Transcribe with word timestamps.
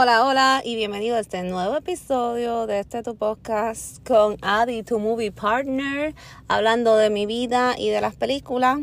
Hola, 0.00 0.24
hola 0.24 0.62
y 0.64 0.76
bienvenido 0.76 1.16
a 1.16 1.18
este 1.18 1.42
nuevo 1.42 1.76
episodio 1.76 2.68
de 2.68 2.78
este 2.78 3.02
tu 3.02 3.16
podcast 3.16 4.06
con 4.06 4.36
Adi, 4.42 4.84
tu 4.84 5.00
movie 5.00 5.32
partner, 5.32 6.14
hablando 6.46 6.94
de 6.94 7.10
mi 7.10 7.26
vida 7.26 7.74
y 7.76 7.88
de 7.90 8.00
las 8.00 8.14
películas. 8.14 8.78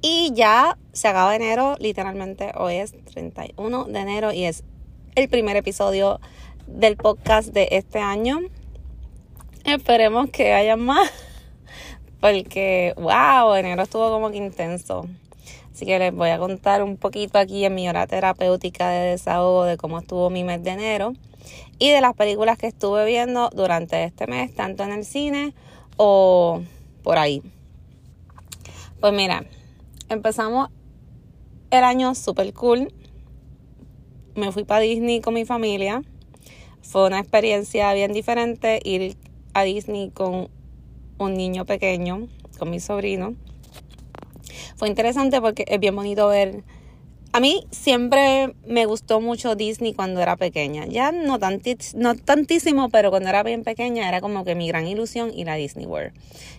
Y 0.00 0.32
ya 0.34 0.78
se 0.92 1.06
acaba 1.06 1.36
enero, 1.36 1.76
literalmente 1.78 2.50
hoy 2.56 2.74
es 2.74 2.92
31 3.04 3.84
de 3.84 3.98
enero 4.00 4.32
y 4.32 4.42
es 4.42 4.64
el 5.14 5.28
primer 5.28 5.56
episodio 5.56 6.18
del 6.66 6.96
podcast 6.96 7.50
de 7.50 7.68
este 7.70 8.00
año. 8.00 8.40
Esperemos 9.64 10.28
que 10.30 10.54
haya 10.54 10.74
más, 10.74 11.08
porque 12.20 12.94
wow, 12.96 13.54
enero 13.54 13.84
estuvo 13.84 14.10
como 14.10 14.32
que 14.32 14.38
intenso. 14.38 15.06
Así 15.72 15.86
que 15.86 15.98
les 15.98 16.14
voy 16.14 16.28
a 16.28 16.38
contar 16.38 16.82
un 16.82 16.98
poquito 16.98 17.38
aquí 17.38 17.64
en 17.64 17.74
mi 17.74 17.88
hora 17.88 18.06
terapéutica 18.06 18.90
de 18.90 19.10
desahogo 19.10 19.64
de 19.64 19.78
cómo 19.78 19.98
estuvo 19.98 20.28
mi 20.28 20.44
mes 20.44 20.62
de 20.62 20.70
enero 20.70 21.14
y 21.78 21.90
de 21.90 22.00
las 22.02 22.14
películas 22.14 22.58
que 22.58 22.66
estuve 22.66 23.06
viendo 23.06 23.48
durante 23.54 24.04
este 24.04 24.26
mes, 24.26 24.54
tanto 24.54 24.84
en 24.84 24.92
el 24.92 25.04
cine 25.06 25.54
o 25.96 26.60
por 27.02 27.16
ahí. 27.16 27.42
Pues 29.00 29.14
mira, 29.14 29.46
empezamos 30.10 30.68
el 31.70 31.84
año 31.84 32.14
super 32.14 32.52
cool. 32.52 32.92
Me 34.34 34.52
fui 34.52 34.64
para 34.64 34.80
Disney 34.80 35.22
con 35.22 35.32
mi 35.32 35.46
familia. 35.46 36.02
Fue 36.82 37.06
una 37.06 37.18
experiencia 37.18 37.92
bien 37.94 38.12
diferente 38.12 38.78
ir 38.84 39.16
a 39.54 39.62
Disney 39.62 40.10
con 40.10 40.48
un 41.18 41.34
niño 41.34 41.64
pequeño, 41.64 42.28
con 42.58 42.70
mi 42.70 42.78
sobrino 42.78 43.34
fue 44.76 44.88
interesante 44.88 45.40
porque 45.40 45.64
es 45.66 45.80
bien 45.80 45.94
bonito 45.96 46.28
ver. 46.28 46.62
A 47.34 47.40
mí 47.40 47.64
siempre 47.70 48.54
me 48.66 48.84
gustó 48.84 49.20
mucho 49.20 49.54
Disney 49.54 49.94
cuando 49.94 50.20
era 50.20 50.36
pequeña. 50.36 50.84
Ya 50.84 51.12
no, 51.12 51.38
no 51.94 52.14
tantísimo, 52.16 52.90
pero 52.90 53.10
cuando 53.10 53.30
era 53.30 53.42
bien 53.42 53.64
pequeña 53.64 54.06
era 54.06 54.20
como 54.20 54.44
que 54.44 54.54
mi 54.54 54.68
gran 54.68 54.86
ilusión 54.86 55.32
ir 55.34 55.48
a 55.48 55.54
Disney 55.54 55.86
World. 55.86 56.12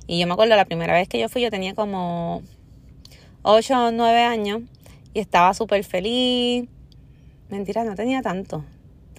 Y 0.08 0.20
yo 0.20 0.26
me 0.26 0.34
acuerdo 0.34 0.56
la 0.56 0.66
primera 0.66 0.94
vez 0.94 1.08
que 1.08 1.20
yo 1.20 1.30
fui, 1.30 1.44
yo 1.44 1.52
tenía 1.52 1.76
como 1.76 2.42
8 3.44 3.88
o 3.88 3.92
9 3.92 4.24
años 4.24 4.62
y 5.14 5.20
estaba 5.20 5.54
súper 5.54 5.84
feliz. 5.84 6.68
Mentira, 7.50 7.84
no 7.84 7.94
tenía 7.94 8.24
tanto. 8.24 8.66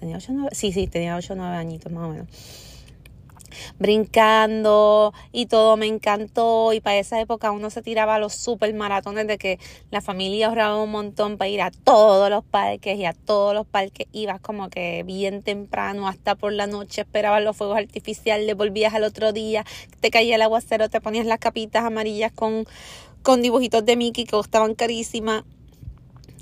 Tenía 0.00 0.16
8 0.16 0.32
o 0.32 0.34
9. 0.34 0.50
Sí, 0.52 0.72
sí, 0.72 0.88
tenía 0.88 1.14
8 1.14 1.34
o 1.34 1.36
9 1.36 1.56
añitos 1.56 1.92
más 1.92 2.04
o 2.06 2.08
menos 2.08 2.26
brincando 3.78 5.12
y 5.32 5.46
todo 5.46 5.76
me 5.76 5.86
encantó 5.86 6.72
y 6.72 6.80
para 6.80 6.98
esa 6.98 7.20
época 7.20 7.50
uno 7.50 7.70
se 7.70 7.82
tiraba 7.82 8.18
los 8.18 8.34
super 8.34 8.72
maratones 8.74 9.26
de 9.26 9.38
que 9.38 9.58
la 9.90 10.00
familia 10.00 10.48
ahorraba 10.48 10.82
un 10.82 10.90
montón 10.90 11.38
para 11.38 11.48
ir 11.48 11.62
a 11.62 11.70
todos 11.70 12.30
los 12.30 12.44
parques 12.44 12.98
y 12.98 13.04
a 13.04 13.12
todos 13.12 13.54
los 13.54 13.66
parques 13.66 14.06
ibas 14.12 14.40
como 14.40 14.68
que 14.70 15.02
bien 15.04 15.42
temprano 15.42 16.08
hasta 16.08 16.34
por 16.34 16.52
la 16.52 16.66
noche 16.66 17.02
esperabas 17.02 17.42
los 17.42 17.56
fuegos 17.56 17.78
artificiales, 17.78 18.56
volvías 18.56 18.94
al 18.94 19.04
otro 19.04 19.32
día, 19.32 19.64
te 20.00 20.10
caía 20.10 20.36
el 20.36 20.42
aguacero, 20.42 20.88
te 20.88 21.00
ponías 21.00 21.26
las 21.26 21.38
capitas 21.38 21.84
amarillas 21.84 22.32
con, 22.32 22.66
con 23.22 23.42
dibujitos 23.42 23.84
de 23.84 23.96
Mickey 23.96 24.24
que 24.24 24.32
costaban 24.32 24.74
carísimas. 24.74 25.44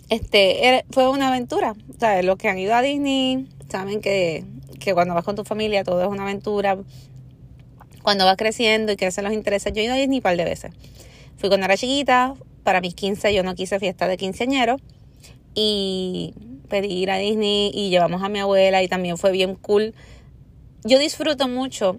Este, 0.09 0.85
fue 0.91 1.09
una 1.09 1.29
aventura. 1.29 1.75
O 1.75 2.23
los 2.23 2.37
que 2.37 2.49
han 2.49 2.59
ido 2.59 2.75
a 2.75 2.83
Disney 2.83 3.49
saben 3.73 4.01
que, 4.01 4.45
que 4.79 4.95
cuando 4.95 5.15
vas 5.15 5.25
con 5.25 5.35
tu 5.35 5.45
familia 5.45 5.83
todo 5.83 6.03
es 6.03 6.09
una 6.09 6.23
aventura 6.23 6.79
cuando 8.03 8.25
vas 8.25 8.37
creciendo 8.37 8.93
y 8.93 8.97
crecen 8.97 9.25
los 9.25 9.33
intereses. 9.33 9.73
Yo 9.73 9.81
he 9.81 9.85
ido 9.85 9.95
a 9.95 9.97
Disney 9.97 10.19
un 10.19 10.23
par 10.23 10.37
de 10.37 10.45
veces. 10.45 10.73
Fui 11.37 11.49
cuando 11.49 11.67
era 11.67 11.77
chiquita, 11.77 12.35
para 12.65 12.81
mis 12.81 12.95
15 12.95 13.35
yo 13.35 13.43
no 13.43 13.55
quise 13.55 13.79
fiesta 13.79 14.07
de 14.09 14.17
quinceañero 14.17 14.77
y 15.55 16.35
pedí 16.69 16.93
ir 16.93 17.11
a 17.11 17.19
Disney 17.19 17.71
y 17.75 17.91
llevamos 17.91 18.23
a 18.23 18.29
mi 18.29 18.41
abuela 18.41 18.83
y 18.83 18.89
también 18.89 19.19
fue 19.19 19.33
bien 19.33 19.55
cool. 19.57 19.95
Yo 20.85 20.99
disfruto 20.99 21.49
mucho 21.49 21.99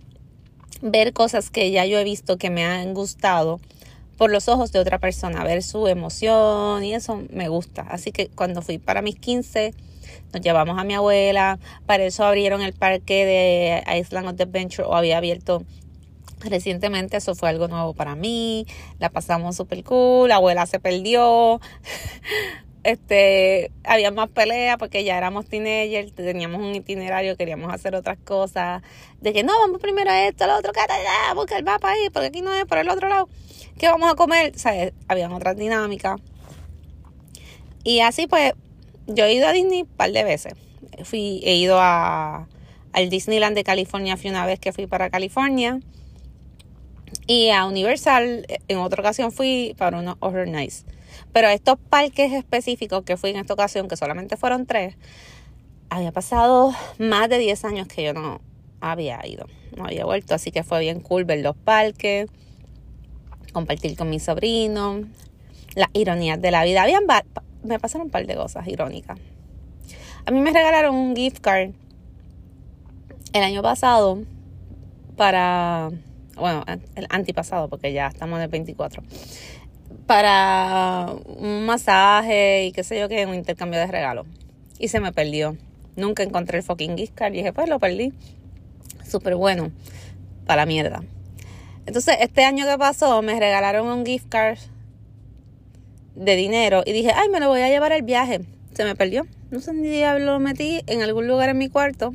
ver 0.82 1.14
cosas 1.14 1.50
que 1.50 1.72
ya 1.72 1.86
yo 1.86 1.98
he 1.98 2.04
visto 2.04 2.38
que 2.38 2.50
me 2.50 2.66
han 2.66 2.94
gustado 2.94 3.60
por 4.18 4.32
los 4.32 4.48
ojos 4.48 4.72
de 4.72 4.80
otra 4.80 5.00
persona, 5.00 5.44
ver 5.44 5.64
su 5.64 5.88
emoción 5.88 6.84
y 6.84 6.94
eso 6.94 7.24
me 7.32 7.48
gusta. 7.48 7.82
Así 7.84 8.12
que 8.12 8.28
cuando 8.28 8.62
fui 8.62 8.78
para 8.78 9.02
mis 9.02 9.16
15 9.16 9.74
nos 10.32 10.42
llevamos 10.42 10.80
a 10.80 10.84
mi 10.84 10.94
abuela, 10.94 11.60
para 11.86 12.04
eso 12.04 12.24
abrieron 12.24 12.62
el 12.62 12.74
parque 12.74 13.26
de 13.26 14.00
Island 14.00 14.28
of 14.28 14.40
Adventure 14.40 14.88
o 14.88 14.96
había 14.96 15.18
abierto 15.18 15.64
Recientemente 16.44 17.18
eso 17.18 17.36
fue 17.36 17.50
algo 17.50 17.68
nuevo 17.68 17.94
para 17.94 18.16
mí, 18.16 18.66
la 19.00 19.10
pasamos 19.10 19.56
súper 19.56 19.84
cool, 19.84 20.30
la 20.30 20.36
abuela 20.36 20.66
se 20.66 20.80
perdió, 20.80 21.62
este, 22.84 23.72
había 23.86 24.12
más 24.12 24.30
peleas 24.30 24.78
porque 24.78 25.06
ya 25.06 25.18
éramos 25.18 25.46
teenagers, 25.46 26.14
teníamos 26.14 26.62
un 26.62 26.76
itinerario, 26.76 27.38
queríamos 27.38 27.74
hacer 27.74 27.96
otras 27.96 28.18
cosas, 28.18 28.82
de 29.22 29.32
que 29.32 29.44
no, 29.44 29.58
vamos 29.58 29.80
primero 29.80 30.12
a 30.12 30.28
esto, 30.28 30.46
lo 30.46 30.58
otro, 30.58 30.74
allá, 30.76 31.34
busca 31.34 31.58
el 31.58 31.64
mapa 31.64 31.92
ahí, 31.92 32.10
porque 32.12 32.28
aquí 32.28 32.42
no 32.42 32.54
es 32.54 32.66
por 32.66 32.78
el 32.78 32.90
otro 32.90 33.08
lado, 33.08 33.30
¿qué 33.78 33.88
vamos 33.88 34.12
a 34.12 34.16
comer? 34.16 34.52
O 34.54 34.60
sea, 34.60 34.92
habían 35.08 35.32
otras 35.32 35.56
dinámicas. 35.56 36.20
Y 37.86 38.02
así 38.02 38.28
pues, 38.28 38.54
yo 39.08 39.26
he 39.26 39.34
ido 39.34 39.48
a 39.48 39.52
Disney 39.52 39.82
un 39.82 39.88
par 39.88 40.12
de 40.12 40.24
veces, 40.24 40.54
fui, 41.04 41.42
he 41.44 41.56
ido 41.56 41.78
a, 41.80 42.48
al 42.94 43.10
Disneyland 43.10 43.56
de 43.56 43.64
California, 43.64 44.18
fui 44.18 44.30
una 44.30 44.46
vez 44.46 44.60
que 44.60 44.72
fui 44.72 44.88
para 44.88 45.10
California, 45.10 45.80
y 47.28 47.50
a 47.50 47.66
Universal, 47.66 48.46
en 48.68 48.78
otra 48.78 49.02
ocasión 49.02 49.32
fui 49.32 49.76
para 49.78 50.00
unos 50.00 50.16
Horror 50.20 50.48
Nights. 50.48 50.86
Pero 51.32 51.48
estos 51.48 51.78
parques 51.90 52.34
específicos 52.34 53.04
que 53.04 53.18
fui 53.18 53.30
en 53.30 53.38
esta 53.38 53.54
ocasión, 53.54 53.88
que 53.88 53.96
solamente 53.96 54.36
fueron 54.38 54.66
tres, 54.66 54.96
había 55.90 56.12
pasado 56.12 56.74
más 56.98 57.30
de 57.30 57.38
10 57.38 57.66
años 57.66 57.88
que 57.88 58.04
yo 58.04 58.14
no 58.14 58.42
había 58.82 59.26
ido, 59.26 59.46
no 59.78 59.86
había 59.86 60.06
vuelto. 60.06 60.34
Así 60.36 60.52
que 60.52 60.64
fue 60.64 60.80
bien 60.80 61.00
cool 61.00 61.24
ver 61.24 61.40
los 61.40 61.56
parques, 61.56 62.30
compartir 63.54 63.96
con 63.96 64.10
mi 64.10 64.20
sobrino, 64.20 65.02
las 65.76 65.90
ironías 65.94 66.42
de 66.42 66.52
la 66.52 66.64
vida. 66.64 66.82
Habían 66.82 67.06
me 67.64 67.80
pasaron 67.80 68.08
un 68.08 68.12
par 68.12 68.26
de 68.26 68.36
cosas 68.36 68.68
irónicas. 68.68 69.18
A 70.26 70.32
mí 70.32 70.40
me 70.40 70.52
regalaron 70.52 70.96
un 70.96 71.16
gift 71.16 71.40
card 71.40 71.72
el 73.34 73.44
año 73.44 73.62
pasado 73.62 74.22
para 75.18 75.92
bueno, 76.36 76.64
el 76.96 77.08
antipasado, 77.10 77.70
porque 77.70 77.94
ya 77.94 78.08
estamos 78.08 78.38
en 78.38 78.44
el 78.44 78.50
24, 78.50 79.04
para 80.08 81.14
un 81.38 81.66
masaje 81.66 82.66
y 82.66 82.72
qué 82.72 82.84
sé 82.84 83.00
yo 83.00 83.08
qué, 83.08 83.26
un 83.26 83.36
intercambio 83.36 83.80
de 83.80 83.88
regalos. 83.88 84.26
Y 84.80 84.88
se 84.88 85.00
me 85.00 85.12
perdió. 85.12 85.56
Nunca 85.96 86.24
encontré 86.24 86.58
el 86.58 86.64
fucking 86.64 86.98
gift 86.98 87.14
card 87.14 87.34
y 87.34 87.38
dije, 87.38 87.54
pues 87.54 87.70
lo 87.70 87.80
perdí. 87.80 88.14
Súper 89.08 89.36
bueno, 89.36 89.72
para 90.46 90.64
la 90.64 90.66
mierda. 90.66 91.04
Entonces, 91.86 92.18
este 92.20 92.44
año 92.44 92.66
que 92.66 92.78
pasó, 92.78 93.22
me 93.22 93.40
regalaron 93.40 93.88
un 93.88 94.06
gift 94.06 94.28
card 94.30 94.58
de 96.16 96.36
dinero 96.36 96.84
y 96.86 96.94
dije, 96.94 97.12
ay, 97.16 97.30
me 97.30 97.40
lo 97.40 97.48
voy 97.48 97.62
a 97.62 97.70
llevar 97.70 97.94
al 97.94 98.02
viaje. 98.02 98.42
Se 98.74 98.84
me 98.84 98.96
perdió. 98.96 99.28
No 99.52 99.60
sé 99.60 99.74
ni 99.74 99.88
diablo 99.88 100.34
lo 100.34 100.40
metí 100.40 100.82
en 100.88 101.02
algún 101.02 101.28
lugar 101.28 101.50
en 101.50 101.58
mi 101.58 101.70
cuarto. 101.70 102.14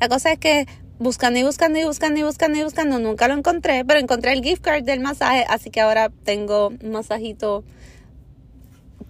La 0.00 0.08
cosa 0.08 0.32
es 0.32 0.38
que 0.38 0.66
buscando 0.98 1.38
y 1.38 1.42
buscando 1.42 1.78
y 1.78 1.84
buscando 1.84 2.20
y 2.20 2.22
buscando 2.22 2.58
y 2.58 2.62
buscando, 2.62 2.98
nunca 2.98 3.28
lo 3.28 3.34
encontré, 3.34 3.84
pero 3.84 3.98
encontré 3.98 4.32
el 4.32 4.42
gift 4.42 4.62
card 4.62 4.84
del 4.84 5.00
masaje, 5.00 5.44
así 5.48 5.70
que 5.70 5.80
ahora 5.80 6.10
tengo 6.24 6.68
un 6.68 6.92
masajito 6.92 7.64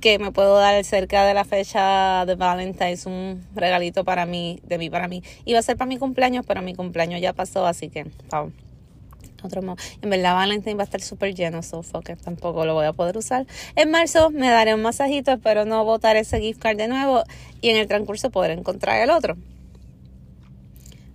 que 0.00 0.18
me 0.18 0.32
puedo 0.32 0.56
dar 0.56 0.82
cerca 0.84 1.24
de 1.24 1.34
la 1.34 1.44
fecha 1.44 2.24
de 2.26 2.34
Valentine's, 2.34 3.06
un 3.06 3.46
regalito 3.54 4.04
para 4.04 4.26
mí, 4.26 4.60
de 4.64 4.78
mí 4.78 4.90
para 4.90 5.06
mí. 5.06 5.22
Iba 5.44 5.60
a 5.60 5.62
ser 5.62 5.76
para 5.76 5.88
mi 5.88 5.98
cumpleaños, 5.98 6.44
pero 6.46 6.62
mi 6.62 6.74
cumpleaños 6.74 7.20
ya 7.20 7.32
pasó, 7.32 7.66
así 7.66 7.88
que, 7.88 8.06
Otro 9.42 9.60
En 10.00 10.10
verdad, 10.10 10.34
Valentine 10.34 10.76
va 10.76 10.82
a 10.82 10.84
estar 10.84 11.00
súper 11.00 11.34
lleno, 11.34 11.62
so 11.62 11.82
que 12.04 12.16
tampoco 12.16 12.64
lo 12.64 12.74
voy 12.74 12.86
a 12.86 12.92
poder 12.92 13.16
usar. 13.16 13.46
En 13.76 13.90
marzo 13.90 14.30
me 14.30 14.48
daré 14.48 14.74
un 14.74 14.82
masajito, 14.82 15.32
espero 15.32 15.64
no 15.64 15.84
botar 15.84 16.16
ese 16.16 16.40
gift 16.40 16.60
card 16.60 16.76
de 16.76 16.88
nuevo 16.88 17.22
y 17.60 17.70
en 17.70 17.76
el 17.76 17.88
transcurso 17.88 18.30
poder 18.30 18.52
encontrar 18.52 19.00
el 19.00 19.10
otro. 19.10 19.36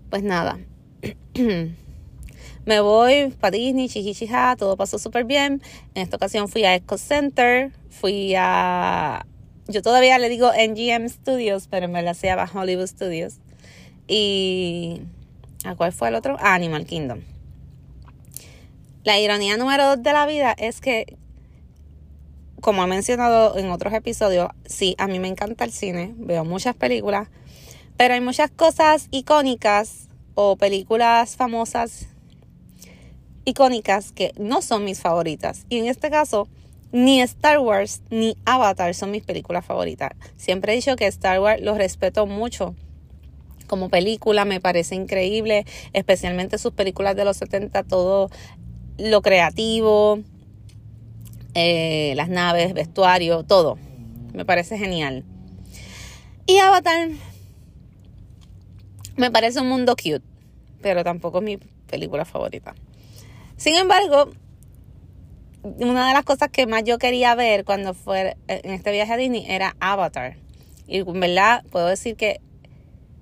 Pues 0.10 0.24
nada, 0.24 0.58
me 2.66 2.80
voy 2.80 3.34
para 3.40 3.52
Disney, 3.52 3.90
chichichija, 3.90 4.56
todo 4.58 4.78
pasó 4.78 5.00
súper 5.00 5.26
bien. 5.26 5.62
En 5.96 6.04
esta 6.04 6.16
ocasión 6.18 6.48
fui 6.48 6.64
a 6.64 6.76
Echo 6.76 6.98
Center, 6.98 7.72
fui 7.90 8.34
a... 8.38 9.26
Yo 9.68 9.82
todavía 9.82 10.18
le 10.18 10.30
digo 10.30 10.50
NGM 10.54 11.10
Studios, 11.10 11.68
pero 11.70 11.90
me 11.90 12.02
la 12.02 12.14
se 12.14 12.28
llama 12.28 12.50
Hollywood 12.54 12.88
Studios. 12.88 13.36
Y... 14.08 15.02
¿A 15.66 15.76
cuál 15.76 15.92
fue 15.92 16.08
el 16.08 16.16
otro? 16.16 16.38
Animal 16.40 16.86
Kingdom. 16.86 17.20
La 19.08 19.18
ironía 19.18 19.56
número 19.56 19.86
dos 19.86 20.04
de 20.04 20.12
la 20.12 20.26
vida 20.26 20.54
es 20.58 20.82
que, 20.82 21.16
como 22.60 22.84
he 22.84 22.88
mencionado 22.88 23.58
en 23.58 23.72
otros 23.72 23.94
episodios, 23.94 24.50
sí, 24.66 24.96
a 24.98 25.08
mí 25.08 25.18
me 25.18 25.30
encanta 25.30 25.64
el 25.64 25.72
cine, 25.72 26.14
veo 26.18 26.44
muchas 26.44 26.76
películas, 26.76 27.30
pero 27.96 28.16
hay 28.16 28.20
muchas 28.20 28.52
cosas 28.52 29.08
icónicas 29.12 30.10
o 30.36 30.58
películas 30.58 31.38
famosas 31.38 32.10
icónicas 33.46 34.12
que 34.12 34.34
no 34.38 34.62
son 34.62 34.84
mis 34.84 35.00
favoritas. 35.00 35.66
Y 35.70 35.78
en 35.78 35.86
este 35.86 36.10
caso, 36.10 36.50
ni 36.92 37.22
Star 37.22 37.60
Wars 37.60 38.02
ni 38.10 38.36
Avatar 38.44 38.94
son 38.94 39.12
mis 39.12 39.24
películas 39.24 39.66
favoritas. 39.66 40.12
Siempre 40.36 40.74
he 40.74 40.76
dicho 40.76 40.98
que 40.98 41.08
Star 41.08 41.40
Wars 41.40 41.62
los 41.62 41.78
respeto 41.78 42.26
mucho 42.26 42.76
como 43.68 43.90
película 43.90 44.44
me 44.46 44.60
parece 44.60 44.96
increíble, 44.96 45.66
especialmente 45.94 46.58
sus 46.58 46.74
películas 46.74 47.16
de 47.16 47.26
los 47.26 47.38
70, 47.38 47.84
todo 47.84 48.30
lo 48.98 49.22
creativo, 49.22 50.20
eh, 51.54 52.14
las 52.16 52.30
naves, 52.30 52.74
vestuario, 52.74 53.44
todo. 53.44 53.78
Me 54.34 54.46
parece 54.46 54.78
genial. 54.78 55.24
Y 56.46 56.60
Avatar 56.60 57.10
me 59.16 59.32
parece 59.32 59.60
un 59.60 59.68
mundo 59.68 59.96
cute, 59.96 60.24
pero 60.82 61.04
tampoco 61.04 61.40
es 61.40 61.44
mi 61.44 61.58
película 61.88 62.26
favorita. 62.26 62.76
Sin 63.58 63.76
embargo, 63.76 64.30
una 65.64 66.08
de 66.08 66.14
las 66.14 66.24
cosas 66.24 66.50
que 66.50 66.68
más 66.68 66.84
yo 66.84 66.98
quería 67.00 67.36
ver 67.36 67.66
cuando 67.66 67.94
fue 67.94 68.38
en 68.48 68.72
este 68.72 68.92
viaje 68.92 69.14
a 69.14 69.18
Disney 69.18 69.46
era 69.50 69.76
Avatar. 69.80 70.38
Y 70.88 71.00
en 71.00 71.20
verdad 71.20 71.66
puedo 71.72 71.88
decir 71.88 72.16
que 72.16 72.40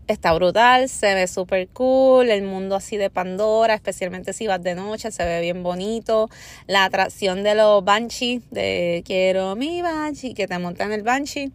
está 0.07 0.34
brutal, 0.34 0.88
se 0.90 1.13
ve 1.13 1.28
súper 1.28 1.68
cool, 1.69 2.30
el 2.30 2.44
mundo 2.44 2.75
así 2.75 2.98
de 2.98 3.10
Pandora, 3.10 3.74
especialmente 3.74 4.34
si 4.34 4.48
vas 4.48 4.62
de 4.62 4.75
noche, 4.75 5.12
se 5.12 5.25
ve 5.25 5.42
bien 5.42 5.63
bonito. 5.63 6.30
La 6.68 6.86
atracción 6.86 7.44
de 7.44 7.56
los 7.56 7.84
Banshee, 7.84 8.42
de 8.52 9.04
quiero 9.06 9.56
mi 9.56 9.81
Banshee, 9.81 10.34
que 10.34 10.48
te 10.48 10.60
montan 10.60 10.92
el 10.92 11.04
Banshee, 11.04 11.52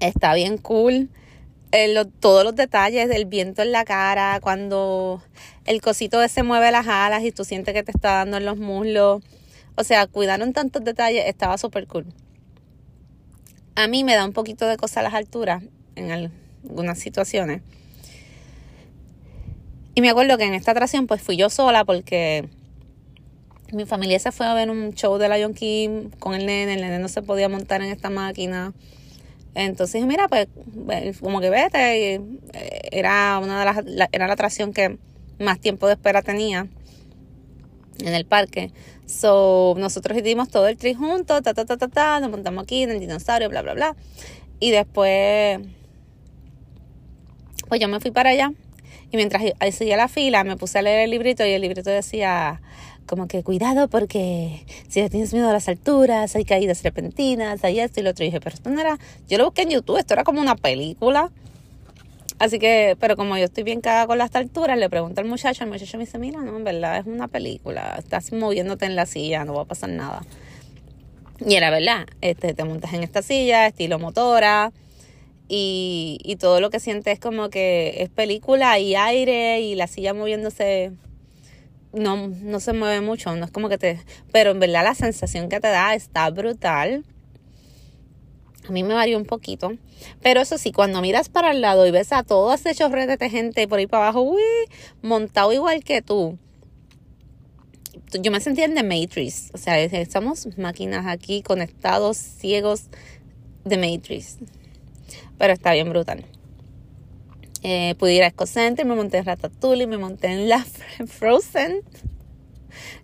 está 0.00 0.34
bien 0.34 0.58
cool. 0.58 1.08
Eh, 1.70 1.94
todos 2.20 2.44
los 2.44 2.56
detalles 2.56 3.08
del 3.08 3.26
viento 3.26 3.62
en 3.62 3.72
la 3.72 3.84
cara, 3.84 4.40
cuando 4.40 5.22
el 5.66 5.80
cosito 5.82 6.22
ese 6.22 6.42
mueve 6.42 6.70
las 6.72 6.88
alas 6.88 7.22
y 7.24 7.32
tú 7.32 7.44
sientes 7.44 7.74
que 7.74 7.82
te 7.82 7.90
está 7.90 8.14
dando 8.14 8.38
en 8.38 8.46
los 8.46 8.56
muslos. 8.56 9.22
O 9.76 9.84
sea, 9.84 10.06
cuidaron 10.06 10.52
tantos 10.52 10.82
detalles, 10.82 11.26
estaba 11.26 11.58
súper 11.58 11.86
cool. 11.86 12.06
A 13.76 13.86
mí 13.86 14.02
me 14.02 14.14
da 14.14 14.24
un 14.24 14.32
poquito 14.32 14.66
de 14.66 14.76
cosa 14.76 15.00
a 15.00 15.02
las 15.04 15.14
alturas 15.14 15.62
en 15.94 16.10
algunas 16.68 16.98
situaciones. 16.98 17.62
Y 19.94 20.00
me 20.00 20.10
acuerdo 20.10 20.38
que 20.38 20.44
en 20.44 20.54
esta 20.54 20.70
atracción 20.70 21.06
pues 21.06 21.22
fui 21.22 21.36
yo 21.36 21.50
sola 21.50 21.84
porque 21.84 22.48
mi 23.72 23.84
familia 23.84 24.18
se 24.18 24.32
fue 24.32 24.46
a 24.46 24.54
ver 24.54 24.70
un 24.70 24.94
show 24.94 25.18
de 25.18 25.28
Lion 25.28 25.54
King 25.54 26.10
con 26.18 26.34
el 26.34 26.46
nene, 26.46 26.74
el 26.74 26.80
nene 26.80 26.98
no 26.98 27.08
se 27.08 27.22
podía 27.22 27.48
montar 27.48 27.82
en 27.82 27.88
esta 27.88 28.10
máquina. 28.10 28.72
Entonces 29.54 30.06
mira, 30.06 30.28
pues 30.28 30.46
como 31.20 31.40
que 31.40 31.50
vete, 31.50 32.14
eh, 32.14 32.20
era 32.92 33.40
una 33.42 33.58
de 33.58 33.64
las, 33.64 34.08
era 34.12 34.26
la 34.26 34.32
atracción 34.34 34.72
que 34.72 34.98
más 35.40 35.60
tiempo 35.60 35.86
de 35.86 35.94
espera 35.94 36.22
tenía 36.22 36.68
en 38.00 38.14
el 38.14 38.24
parque. 38.24 38.72
So, 39.06 39.74
nosotros 39.78 40.16
hicimos 40.18 40.48
todo 40.48 40.68
el 40.68 40.76
tri 40.76 40.94
juntos, 40.94 41.42
ta, 41.42 41.54
ta, 41.54 41.64
ta, 41.64 41.76
ta, 41.76 41.88
ta, 41.88 42.20
nos 42.20 42.30
montamos 42.30 42.62
aquí 42.62 42.82
en 42.82 42.90
el 42.90 43.00
dinosaurio, 43.00 43.48
bla, 43.48 43.62
bla, 43.62 43.74
bla. 43.74 43.96
Y 44.60 44.70
después, 44.70 45.60
pues 47.68 47.80
yo 47.80 47.88
me 47.88 48.00
fui 48.00 48.10
para 48.10 48.30
allá. 48.30 48.52
Y 49.10 49.16
mientras 49.16 49.42
seguía 49.72 49.96
la 49.96 50.08
fila, 50.08 50.44
me 50.44 50.56
puse 50.56 50.78
a 50.78 50.82
leer 50.82 51.00
el 51.00 51.10
librito 51.10 51.44
y 51.44 51.50
el 51.50 51.62
librito 51.62 51.90
decía 51.90 52.60
como 53.08 53.26
que 53.26 53.42
cuidado 53.42 53.88
porque 53.88 54.64
si 54.88 55.08
tienes 55.08 55.32
miedo 55.32 55.48
a 55.48 55.52
las 55.52 55.68
alturas, 55.68 56.36
hay 56.36 56.44
caídas 56.44 56.82
repentinas, 56.82 57.64
hay 57.64 57.80
esto 57.80 58.00
y 58.00 58.02
lo 58.04 58.10
otro. 58.10 58.24
Y 58.24 58.28
dije, 58.28 58.40
pero 58.40 58.54
esto 58.54 58.70
no 58.70 58.80
era, 58.80 58.98
yo 59.28 59.38
lo 59.38 59.46
busqué 59.46 59.62
en 59.62 59.70
YouTube, 59.70 59.96
esto 59.96 60.14
era 60.14 60.22
como 60.22 60.40
una 60.40 60.54
película. 60.54 61.30
Así 62.38 62.60
que, 62.60 62.96
pero 63.00 63.16
como 63.16 63.36
yo 63.36 63.46
estoy 63.46 63.64
bien 63.64 63.80
cagada 63.80 64.06
con 64.06 64.18
las 64.18 64.32
alturas, 64.36 64.78
le 64.78 64.88
pregunto 64.88 65.20
al 65.20 65.26
muchacho, 65.26 65.64
el 65.64 65.70
muchacho 65.70 65.98
me 65.98 66.04
dice, 66.04 66.18
mira, 66.18 66.40
no, 66.40 66.56
en 66.56 66.62
verdad 66.62 66.98
es 66.98 67.06
una 67.06 67.26
película, 67.26 67.96
estás 67.98 68.32
moviéndote 68.32 68.86
en 68.86 68.94
la 68.94 69.06
silla, 69.06 69.44
no 69.44 69.54
va 69.54 69.62
a 69.62 69.64
pasar 69.64 69.90
nada. 69.90 70.22
Y 71.44 71.54
era 71.54 71.70
verdad, 71.70 72.06
este, 72.20 72.54
te 72.54 72.62
montas 72.62 72.92
en 72.92 73.02
esta 73.02 73.22
silla, 73.22 73.66
estilo 73.66 73.98
motora, 73.98 74.70
y, 75.48 76.18
y 76.22 76.36
todo 76.36 76.60
lo 76.60 76.70
que 76.70 76.80
sientes 76.80 77.14
es 77.14 77.20
como 77.20 77.50
que 77.50 78.02
es 78.02 78.10
película 78.10 78.78
y 78.78 78.94
aire 78.94 79.60
y 79.60 79.74
la 79.74 79.86
silla 79.86 80.14
moviéndose 80.14 80.92
no, 81.92 82.28
no 82.28 82.60
se 82.60 82.72
mueve 82.72 83.00
mucho, 83.00 83.34
no 83.34 83.44
es 83.44 83.50
como 83.50 83.68
que 83.68 83.78
te... 83.78 84.00
Pero 84.32 84.50
en 84.50 84.60
verdad 84.60 84.84
la 84.84 84.94
sensación 84.94 85.48
que 85.48 85.60
te 85.60 85.68
da 85.68 85.94
está 85.94 86.28
brutal. 86.30 87.04
A 88.68 88.72
mí 88.72 88.82
me 88.82 88.94
varió 88.94 89.16
un 89.16 89.24
poquito. 89.24 89.72
Pero 90.22 90.40
eso 90.40 90.58
sí, 90.58 90.72
cuando 90.72 91.00
miras 91.00 91.28
para 91.28 91.52
el 91.52 91.60
lado 91.60 91.86
y 91.86 91.90
ves 91.90 92.12
a 92.12 92.22
todo 92.22 92.52
ese 92.52 92.74
chorrete 92.74 93.16
de 93.16 93.30
gente 93.30 93.66
por 93.66 93.78
ahí 93.78 93.86
para 93.86 94.04
abajo, 94.04 94.22
uy, 94.22 94.42
montado 95.02 95.52
igual 95.52 95.82
que 95.82 96.02
tú. 96.02 96.38
Yo 98.20 98.30
me 98.30 98.40
sentía 98.40 98.66
en 98.66 98.74
The 98.74 98.82
Matrix. 98.82 99.50
O 99.54 99.58
sea, 99.58 99.78
estamos 99.80 100.58
máquinas 100.58 101.06
aquí 101.06 101.42
conectados, 101.42 102.16
ciegos 102.16 102.84
de 103.64 103.76
Matrix. 103.76 104.38
Pero 105.38 105.52
está 105.52 105.72
bien 105.72 105.88
brutal. 105.88 106.24
Eh, 107.62 107.94
pude 107.98 108.14
ir 108.14 108.22
a 108.22 108.32
Center, 108.46 108.86
me 108.86 108.94
monté 108.94 109.18
en 109.18 109.24
Ratatouille, 109.24 109.86
me 109.86 109.98
monté 109.98 110.28
en 110.28 110.48
la 110.48 110.64
Frozen, 111.06 111.82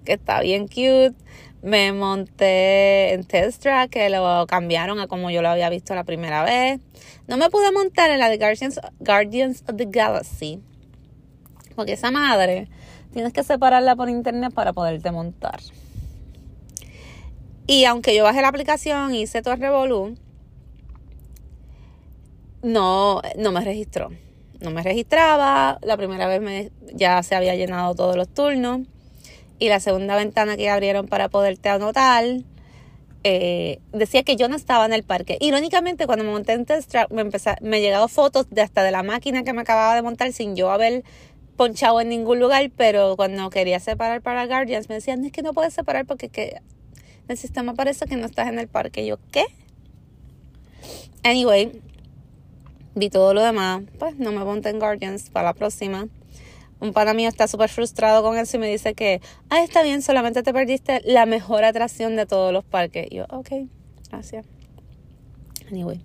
que 0.04 0.12
está 0.14 0.40
bien 0.40 0.68
cute. 0.68 1.14
Me 1.62 1.92
monté 1.92 3.14
en 3.14 3.24
Testra, 3.24 3.88
que 3.88 4.10
lo 4.10 4.46
cambiaron 4.46 5.00
a 5.00 5.06
como 5.06 5.30
yo 5.30 5.40
lo 5.40 5.48
había 5.48 5.70
visto 5.70 5.94
la 5.94 6.04
primera 6.04 6.44
vez. 6.44 6.78
No 7.26 7.38
me 7.38 7.48
pude 7.48 7.72
montar 7.72 8.10
en 8.10 8.18
la 8.18 8.28
de 8.28 8.36
Guardians, 8.36 8.78
Guardians 9.00 9.64
of 9.66 9.76
the 9.76 9.86
Galaxy. 9.86 10.60
Porque 11.74 11.94
esa 11.94 12.10
madre 12.10 12.68
tienes 13.14 13.32
que 13.32 13.42
separarla 13.42 13.96
por 13.96 14.10
internet 14.10 14.52
para 14.52 14.74
poderte 14.74 15.10
montar. 15.10 15.58
Y 17.66 17.86
aunque 17.86 18.14
yo 18.14 18.24
bajé 18.24 18.42
la 18.42 18.48
aplicación 18.48 19.14
y 19.14 19.22
hice 19.22 19.40
todo 19.40 19.54
el 19.54 19.60
revolú, 19.60 20.18
no, 22.64 23.22
no 23.36 23.52
me 23.52 23.60
registró 23.60 24.10
no 24.64 24.70
me 24.70 24.82
registraba, 24.82 25.78
la 25.82 25.96
primera 25.96 26.26
vez 26.26 26.40
me, 26.40 26.70
ya 26.92 27.22
se 27.22 27.34
había 27.34 27.54
llenado 27.54 27.94
todos 27.94 28.16
los 28.16 28.28
turnos 28.28 28.80
y 29.58 29.68
la 29.68 29.78
segunda 29.78 30.16
ventana 30.16 30.56
que 30.56 30.68
abrieron 30.68 31.06
para 31.06 31.28
poderte 31.28 31.68
anotar 31.68 32.24
eh, 33.22 33.78
decía 33.92 34.22
que 34.22 34.36
yo 34.36 34.48
no 34.48 34.56
estaba 34.56 34.84
en 34.84 34.92
el 34.92 35.02
parque. 35.02 35.38
Irónicamente, 35.40 36.06
cuando 36.06 36.24
me 36.24 36.30
monté 36.30 36.52
en 36.52 36.66
Test 36.66 36.90
Track, 36.90 37.10
me, 37.10 37.22
empecé, 37.22 37.54
me 37.62 37.80
llegaron 37.80 38.08
fotos 38.08 38.50
de 38.50 38.60
hasta 38.60 38.82
de 38.82 38.90
la 38.90 39.02
máquina 39.02 39.44
que 39.44 39.52
me 39.52 39.62
acababa 39.62 39.94
de 39.94 40.02
montar 40.02 40.32
sin 40.32 40.56
yo 40.56 40.70
haber 40.70 41.04
ponchado 41.56 42.00
en 42.00 42.08
ningún 42.08 42.40
lugar, 42.40 42.70
pero 42.76 43.16
cuando 43.16 43.48
quería 43.48 43.80
separar 43.80 44.20
para 44.20 44.46
Guardians 44.46 44.88
me 44.88 44.96
decían, 44.96 45.24
es 45.24 45.32
que 45.32 45.42
no 45.42 45.54
puedes 45.54 45.72
separar 45.72 46.04
porque 46.04 46.28
que 46.28 46.60
el 47.28 47.38
sistema 47.38 47.74
parece 47.74 48.06
que 48.06 48.16
no 48.16 48.26
estás 48.26 48.48
en 48.48 48.58
el 48.58 48.68
parque. 48.68 49.06
yo, 49.06 49.18
¿qué? 49.30 49.44
Anyway, 51.22 51.80
vi 52.94 53.10
todo 53.10 53.34
lo 53.34 53.42
demás, 53.42 53.82
pues 53.98 54.16
no 54.16 54.32
me 54.32 54.44
monté 54.44 54.70
en 54.70 54.78
Guardians 54.78 55.30
para 55.30 55.46
la 55.46 55.54
próxima. 55.54 56.08
Un 56.80 56.92
pana 56.92 57.14
mío 57.14 57.28
está 57.28 57.48
súper 57.48 57.70
frustrado 57.70 58.22
con 58.22 58.36
eso 58.36 58.56
y 58.56 58.60
me 58.60 58.68
dice 58.68 58.94
que, 58.94 59.20
ah, 59.48 59.62
está 59.62 59.82
bien, 59.82 60.02
solamente 60.02 60.42
te 60.42 60.52
perdiste 60.52 61.00
la 61.04 61.24
mejor 61.26 61.64
atracción 61.64 62.16
de 62.16 62.26
todos 62.26 62.52
los 62.52 62.64
parques. 62.64 63.06
Y 63.10 63.16
yo, 63.16 63.26
ok, 63.30 63.50
gracias. 64.10 64.44
Anyway, 65.70 66.00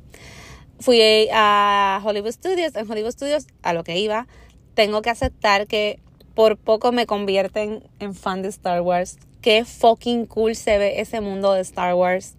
fui 0.79 1.27
a 1.33 2.01
Hollywood 2.03 2.31
Studios. 2.31 2.75
En 2.75 2.89
Hollywood 2.89 3.11
Studios, 3.11 3.47
a 3.61 3.73
lo 3.73 3.83
que 3.83 3.99
iba, 3.99 4.27
tengo 4.73 5.01
que 5.01 5.09
aceptar 5.09 5.67
que 5.67 5.99
por 6.33 6.57
poco 6.57 6.91
me 6.91 7.05
convierten 7.05 7.83
en 7.99 8.13
fan 8.13 8.41
de 8.41 8.47
Star 8.47 8.81
Wars. 8.81 9.17
Qué 9.41 9.65
fucking 9.65 10.25
cool 10.27 10.55
se 10.55 10.77
ve 10.77 11.01
ese 11.01 11.19
mundo 11.19 11.51
de 11.53 11.61
Star 11.61 11.95
Wars 11.95 12.35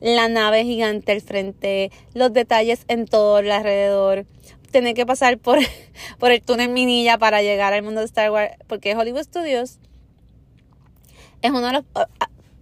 la 0.00 0.28
nave 0.28 0.64
gigante 0.64 1.12
al 1.12 1.20
frente, 1.20 1.90
los 2.14 2.32
detalles 2.32 2.84
en 2.88 3.06
todo 3.06 3.38
el 3.38 3.50
alrededor, 3.50 4.26
tener 4.70 4.94
que 4.94 5.06
pasar 5.06 5.38
por, 5.38 5.58
por 6.18 6.32
el 6.32 6.42
túnel 6.42 6.70
Minilla 6.70 7.18
para 7.18 7.42
llegar 7.42 7.72
al 7.72 7.82
mundo 7.82 8.00
de 8.00 8.06
Star 8.06 8.30
Wars, 8.30 8.52
porque 8.66 8.96
Hollywood 8.96 9.22
Studios 9.22 9.78
es 11.42 11.50
uno 11.50 11.66
de 11.66 11.72
los... 11.74 11.84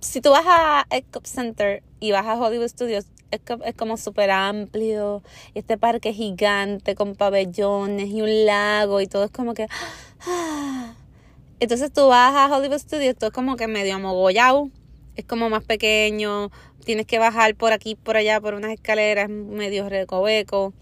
Si 0.00 0.20
tú 0.20 0.30
vas 0.30 0.44
a 0.46 0.86
Epcot 0.90 1.24
Center 1.26 1.82
y 2.00 2.10
vas 2.10 2.26
a 2.26 2.34
Hollywood 2.34 2.66
Studios, 2.66 3.06
es, 3.30 3.74
como 3.76 3.96
súper 3.96 4.30
amplio, 4.30 5.22
este 5.54 5.78
parque 5.78 6.12
gigante 6.12 6.94
con 6.94 7.14
pabellones 7.14 8.08
y 8.08 8.20
un 8.20 8.44
lago 8.44 9.00
y 9.00 9.06
todo 9.06 9.24
es 9.24 9.30
como 9.30 9.54
que... 9.54 9.66
Entonces 11.60 11.92
tú 11.92 12.08
vas 12.08 12.34
a 12.34 12.54
Hollywood 12.54 12.78
Studios, 12.78 13.16
todo 13.16 13.28
es 13.28 13.34
como 13.34 13.56
que 13.56 13.68
medio 13.68 13.94
amogollado, 13.94 14.68
es 15.14 15.24
como 15.24 15.48
más 15.48 15.62
pequeño, 15.62 16.50
tienes 16.84 17.06
que 17.06 17.18
bajar 17.18 17.54
por 17.54 17.72
aquí, 17.72 17.94
por 17.94 18.16
allá, 18.16 18.40
por 18.40 18.54
unas 18.54 18.72
escaleras 18.72 19.28
medio 19.28 19.88
recoveco. 19.88 20.72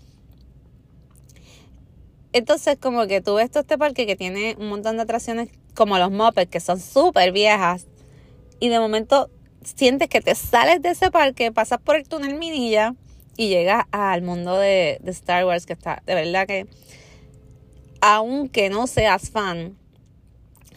Entonces, 2.33 2.77
como 2.81 3.07
que 3.07 3.21
tú 3.21 3.35
ves 3.35 3.51
todo 3.51 3.63
este 3.63 3.77
parque 3.77 4.07
que 4.07 4.17
tiene 4.17 4.57
un 4.59 4.69
montón 4.69 4.97
de 4.97 5.03
atracciones 5.03 5.49
como 5.75 5.99
los 5.99 6.11
Muppets, 6.11 6.51
que 6.51 6.61
son 6.61 6.81
súper 6.81 7.33
viejas, 7.33 7.87
y 8.61 8.69
de 8.69 8.79
momento 8.79 9.31
sientes 9.65 10.09
que 10.09 10.21
te 10.21 10.35
sales 10.35 10.81
de 10.83 10.91
ese 10.91 11.11
parque, 11.11 11.53
pasas 11.53 11.81
por 11.81 11.97
el 11.97 12.09
túnel 12.09 12.37
Minilla 12.37 12.95
y 13.37 13.49
llegas 13.49 13.85
al 13.91 14.23
mundo 14.23 14.59
de, 14.59 14.99
de 15.03 15.11
Star 15.11 15.45
Wars, 15.45 15.67
que 15.67 15.73
está, 15.73 16.03
de 16.07 16.15
verdad 16.15 16.47
que, 16.47 16.67
aunque 18.01 18.71
no 18.71 18.87
seas 18.87 19.31
fan, 19.31 19.77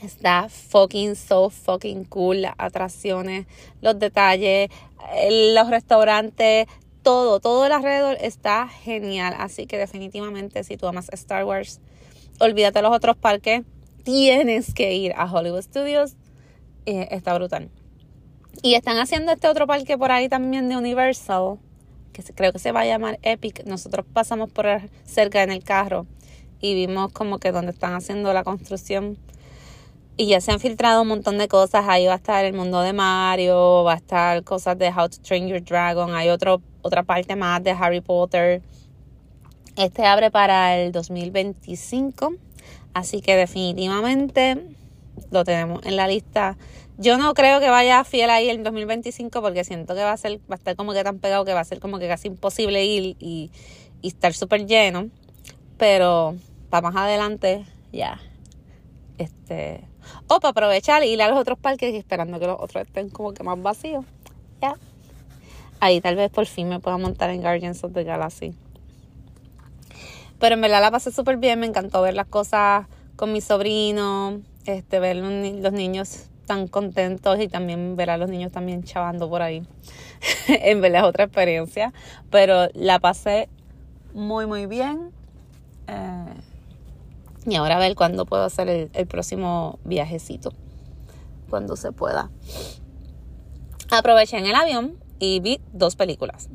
Está 0.03 0.49
fucking 0.49 1.15
so 1.15 1.49
fucking 1.49 2.03
cool. 2.05 2.41
Las 2.41 2.55
atracciones, 2.57 3.47
los 3.81 3.97
detalles, 3.97 4.69
los 5.53 5.69
restaurantes, 5.69 6.67
todo, 7.03 7.39
todo 7.39 7.65
el 7.65 7.71
alrededor 7.71 8.17
está 8.19 8.67
genial. 8.67 9.33
Así 9.37 9.65
que 9.65 9.77
definitivamente 9.77 10.63
si 10.65 10.75
tú 10.75 10.87
amas 10.87 11.07
Star 11.13 11.45
Wars, 11.45 11.79
olvídate 12.39 12.81
los 12.81 12.93
otros 12.93 13.15
parques. 13.15 13.63
Tienes 14.03 14.73
que 14.73 14.93
ir 14.93 15.13
a 15.15 15.31
Hollywood 15.31 15.61
Studios. 15.61 16.17
Eh, 16.85 17.07
está 17.11 17.33
brutal. 17.33 17.69
Y 18.61 18.75
están 18.75 18.97
haciendo 18.97 19.31
este 19.31 19.47
otro 19.47 19.67
parque 19.67 19.97
por 19.97 20.11
ahí 20.11 20.27
también 20.27 20.67
de 20.67 20.75
Universal, 20.75 21.59
que 22.11 22.23
creo 22.23 22.51
que 22.51 22.59
se 22.59 22.73
va 22.73 22.81
a 22.81 22.85
llamar 22.85 23.19
Epic. 23.21 23.63
Nosotros 23.65 24.05
pasamos 24.11 24.51
por 24.51 24.65
cerca 25.05 25.43
en 25.43 25.51
el 25.51 25.63
carro 25.63 26.07
y 26.59 26.75
vimos 26.75 27.11
como 27.13 27.39
que 27.39 27.53
donde 27.53 27.71
están 27.71 27.93
haciendo 27.93 28.33
la 28.33 28.43
construcción 28.43 29.17
y 30.15 30.27
ya 30.27 30.41
se 30.41 30.51
han 30.51 30.59
filtrado 30.59 31.01
un 31.01 31.07
montón 31.07 31.37
de 31.37 31.47
cosas. 31.47 31.85
Ahí 31.87 32.05
va 32.05 32.13
a 32.13 32.17
estar 32.17 32.45
el 32.45 32.53
mundo 32.53 32.81
de 32.81 32.93
Mario, 32.93 33.83
va 33.83 33.93
a 33.93 33.97
estar 33.97 34.43
cosas 34.43 34.77
de 34.77 34.89
How 34.89 35.09
to 35.09 35.17
Train 35.21 35.47
Your 35.47 35.63
Dragon, 35.63 36.13
hay 36.15 36.29
otro, 36.29 36.61
otra 36.81 37.03
parte 37.03 37.35
más 37.35 37.63
de 37.63 37.71
Harry 37.71 38.01
Potter. 38.01 38.61
Este 39.75 40.05
abre 40.05 40.29
para 40.29 40.77
el 40.77 40.91
2025, 40.91 42.35
así 42.93 43.21
que 43.21 43.35
definitivamente 43.35 44.75
lo 45.31 45.43
tenemos 45.43 45.83
en 45.85 45.95
la 45.95 46.07
lista. 46.07 46.57
Yo 46.97 47.17
no 47.17 47.33
creo 47.33 47.59
que 47.59 47.69
vaya 47.69 48.03
fiel 48.03 48.29
ahí 48.29 48.49
el 48.49 48.63
2025 48.63 49.41
porque 49.41 49.63
siento 49.63 49.95
que 49.95 50.03
va 50.03 50.11
a 50.11 50.17
ser, 50.17 50.37
va 50.41 50.53
a 50.53 50.55
estar 50.55 50.75
como 50.75 50.93
que 50.93 51.03
tan 51.03 51.17
pegado 51.17 51.43
que 51.43 51.53
va 51.53 51.61
a 51.61 51.65
ser 51.65 51.79
como 51.79 51.97
que 51.97 52.07
casi 52.07 52.27
imposible 52.27 52.85
ir 52.85 53.15
y, 53.19 53.51
estar 54.03 54.33
súper 54.33 54.65
lleno. 54.67 55.09
Pero 55.77 56.35
para 56.69 56.89
más 56.89 56.95
adelante, 56.95 57.65
ya. 57.91 58.19
Este, 59.17 59.81
o 60.27 60.39
para 60.39 60.49
aprovechar 60.49 61.03
y 61.03 61.09
ir 61.09 61.21
a 61.21 61.29
los 61.29 61.39
otros 61.39 61.59
parques 61.59 61.93
esperando 61.93 62.39
que 62.39 62.47
los 62.47 62.57
otros 62.59 62.87
estén 62.87 63.09
como 63.09 63.33
que 63.33 63.43
más 63.43 63.61
vacíos. 63.61 64.05
Ya. 64.61 64.75
Ahí 65.79 66.01
tal 66.01 66.15
vez 66.15 66.31
por 66.31 66.45
fin 66.45 66.69
me 66.69 66.79
pueda 66.79 66.97
montar 66.97 67.29
en 67.29 67.41
Guardians 67.41 67.83
of 67.83 67.93
the 67.93 68.03
Galaxy. 68.03 68.55
Pero 70.39 70.55
en 70.55 70.61
verdad 70.61 70.81
la 70.81 70.91
pasé 70.91 71.11
súper 71.11 71.37
bien, 71.37 71.59
me 71.59 71.65
encantó 71.65 72.01
ver 72.01 72.15
las 72.15 72.27
cosas 72.27 72.87
con 73.15 73.31
mi 73.31 73.41
sobrino, 73.41 74.41
este, 74.65 74.99
ver 74.99 75.17
los 75.17 75.73
niños 75.73 76.29
tan 76.45 76.67
contentos 76.67 77.39
y 77.39 77.47
también 77.47 77.95
ver 77.95 78.09
a 78.09 78.17
los 78.17 78.29
niños 78.29 78.51
también 78.51 78.83
chavando 78.83 79.29
por 79.29 79.41
ahí. 79.41 79.65
en 80.47 80.81
verdad 80.81 81.01
es 81.01 81.07
otra 81.07 81.23
experiencia, 81.25 81.93
pero 82.29 82.67
la 82.73 82.99
pasé 82.99 83.49
muy 84.13 84.45
muy 84.45 84.65
bien. 84.65 85.11
Eh, 85.87 86.25
y 87.45 87.55
ahora 87.55 87.77
a 87.77 87.79
ver 87.79 87.95
cuándo 87.95 88.25
puedo 88.25 88.43
hacer 88.43 88.89
el, 88.93 89.07
próximo 89.07 89.79
viajecito. 89.83 90.53
Cuando 91.49 91.75
se 91.75 91.91
pueda. 91.91 92.31
Aproveché 93.91 94.37
en 94.37 94.45
el 94.45 94.55
avión 94.55 94.97
y 95.19 95.39
vi 95.39 95.59
dos 95.71 95.95
películas. 95.95 96.49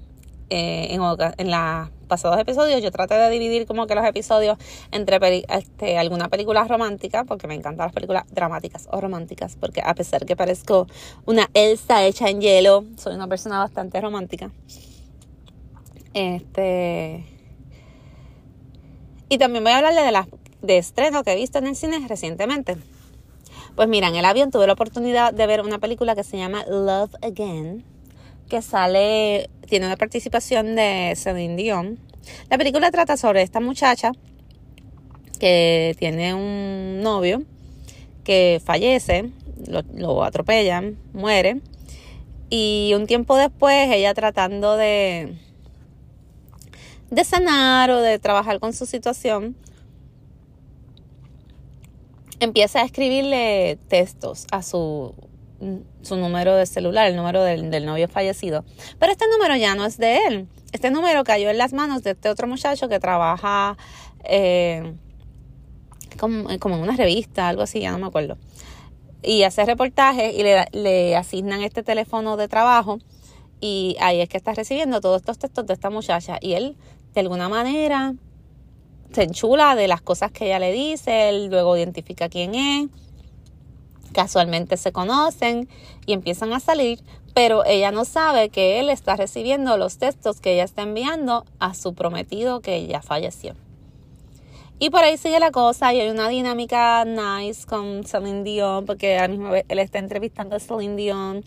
Eh, 0.50 0.88
en, 0.90 1.02
en 1.38 1.50
los 1.50 1.90
pasados 2.08 2.40
episodios 2.40 2.82
yo 2.82 2.90
traté 2.90 3.14
de 3.14 3.28
dividir 3.30 3.66
como 3.66 3.86
que 3.86 3.94
los 3.94 4.04
episodios 4.06 4.56
entre 4.90 5.44
este, 5.48 5.98
alguna 5.98 6.28
película 6.28 6.64
romántica, 6.64 7.24
porque 7.24 7.46
me 7.46 7.54
encantan 7.54 7.86
las 7.86 7.92
películas 7.92 8.24
dramáticas 8.30 8.88
o 8.90 9.00
románticas, 9.00 9.56
porque 9.60 9.82
a 9.84 9.94
pesar 9.94 10.24
que 10.24 10.34
parezco 10.34 10.86
una 11.26 11.48
Elsa 11.54 12.04
hecha 12.04 12.28
en 12.28 12.40
hielo, 12.40 12.84
soy 12.96 13.14
una 13.14 13.28
persona 13.28 13.58
bastante 13.58 14.00
romántica. 14.00 14.50
Este. 16.14 17.24
Y 19.28 19.36
también 19.36 19.62
voy 19.62 19.74
a 19.74 19.76
hablarle 19.76 20.02
de 20.02 20.12
las 20.12 20.26
de 20.62 20.78
estreno 20.78 21.24
que 21.24 21.32
he 21.32 21.36
visto 21.36 21.58
en 21.58 21.66
el 21.66 21.76
cine 21.76 22.06
recientemente. 22.08 22.76
Pues 23.74 23.88
mira, 23.88 24.08
en 24.08 24.16
el 24.16 24.24
avión 24.24 24.50
tuve 24.50 24.66
la 24.66 24.72
oportunidad 24.72 25.32
de 25.32 25.46
ver 25.46 25.60
una 25.60 25.78
película 25.78 26.14
que 26.14 26.24
se 26.24 26.36
llama 26.36 26.64
Love 26.66 27.14
Again, 27.22 27.84
que 28.48 28.62
sale, 28.62 29.50
tiene 29.68 29.86
una 29.86 29.96
participación 29.96 30.74
de 30.74 31.14
Celine 31.16 31.56
Dion. 31.56 31.98
La 32.50 32.58
película 32.58 32.90
trata 32.90 33.16
sobre 33.16 33.42
esta 33.42 33.60
muchacha 33.60 34.12
que 35.38 35.94
tiene 35.98 36.34
un 36.34 37.02
novio 37.02 37.42
que 38.24 38.60
fallece, 38.64 39.30
lo, 39.94 40.24
atropellan, 40.24 40.98
muere. 41.12 41.60
Y 42.50 42.92
un 42.94 43.06
tiempo 43.06 43.36
después, 43.36 43.90
ella 43.90 44.12
tratando 44.14 44.76
de, 44.76 45.36
de 47.10 47.24
sanar 47.24 47.90
o 47.90 48.00
de 48.00 48.18
trabajar 48.18 48.58
con 48.58 48.72
su 48.72 48.86
situación, 48.86 49.56
empieza 52.40 52.80
a 52.80 52.84
escribirle 52.84 53.78
textos 53.88 54.46
a 54.50 54.62
su, 54.62 55.14
su 56.02 56.16
número 56.16 56.54
de 56.54 56.66
celular, 56.66 57.06
el 57.06 57.16
número 57.16 57.42
del, 57.42 57.84
novio 57.84 58.08
fallecido. 58.08 58.64
Pero 58.98 59.12
este 59.12 59.26
número 59.28 59.56
ya 59.56 59.74
no 59.74 59.84
es 59.84 59.98
de 59.98 60.18
él. 60.26 60.48
Este 60.72 60.90
número 60.90 61.24
cayó 61.24 61.50
en 61.50 61.58
las 61.58 61.72
manos 61.72 62.02
de 62.02 62.12
este 62.12 62.28
otro 62.28 62.46
muchacho 62.46 62.88
que 62.88 63.00
trabaja 63.00 63.76
eh, 64.24 64.94
como, 66.18 66.50
en 66.50 66.82
una 66.82 66.96
revista, 66.96 67.48
algo 67.48 67.62
así, 67.62 67.80
ya 67.80 67.92
no 67.92 67.98
me 67.98 68.06
acuerdo. 68.06 68.38
Y 69.22 69.42
hace 69.42 69.64
reportajes 69.64 70.34
y 70.34 70.42
le, 70.42 70.66
le 70.72 71.16
asignan 71.16 71.62
este 71.62 71.82
teléfono 71.82 72.36
de 72.36 72.46
trabajo 72.48 72.98
y 73.60 73.96
ahí 74.00 74.20
es 74.20 74.28
que 74.28 74.36
está 74.36 74.54
recibiendo 74.54 75.00
todos 75.00 75.22
estos 75.22 75.38
textos 75.38 75.66
de 75.66 75.74
esta 75.74 75.90
muchacha. 75.90 76.38
Y 76.40 76.52
él, 76.52 76.76
de 77.14 77.20
alguna 77.20 77.48
manera, 77.48 78.14
se 79.12 79.22
enchula 79.22 79.74
de 79.74 79.88
las 79.88 80.00
cosas 80.02 80.30
que 80.32 80.46
ella 80.46 80.58
le 80.58 80.72
dice, 80.72 81.28
él 81.28 81.46
luego 81.46 81.76
identifica 81.76 82.28
quién 82.28 82.54
es, 82.54 82.88
casualmente 84.12 84.76
se 84.76 84.92
conocen 84.92 85.68
y 86.06 86.12
empiezan 86.12 86.52
a 86.52 86.60
salir, 86.60 87.00
pero 87.34 87.64
ella 87.64 87.92
no 87.92 88.04
sabe 88.04 88.48
que 88.48 88.80
él 88.80 88.90
está 88.90 89.16
recibiendo 89.16 89.76
los 89.76 89.98
textos 89.98 90.40
que 90.40 90.54
ella 90.54 90.64
está 90.64 90.82
enviando 90.82 91.44
a 91.58 91.74
su 91.74 91.94
prometido 91.94 92.60
que 92.60 92.86
ya 92.86 93.02
falleció. 93.02 93.54
Y 94.80 94.90
por 94.90 95.02
ahí 95.02 95.16
sigue 95.16 95.40
la 95.40 95.50
cosa 95.50 95.92
y 95.92 96.00
hay 96.00 96.08
una 96.08 96.28
dinámica 96.28 97.04
nice 97.04 97.66
con 97.66 98.04
Celine 98.04 98.44
Dion, 98.44 98.86
porque 98.86 99.18
a 99.18 99.22
la 99.22 99.28
misma 99.28 99.50
vez 99.50 99.64
él 99.68 99.80
está 99.80 99.98
entrevistando 99.98 100.54
a 100.54 100.60
Celine 100.60 100.94
Dion 100.94 101.44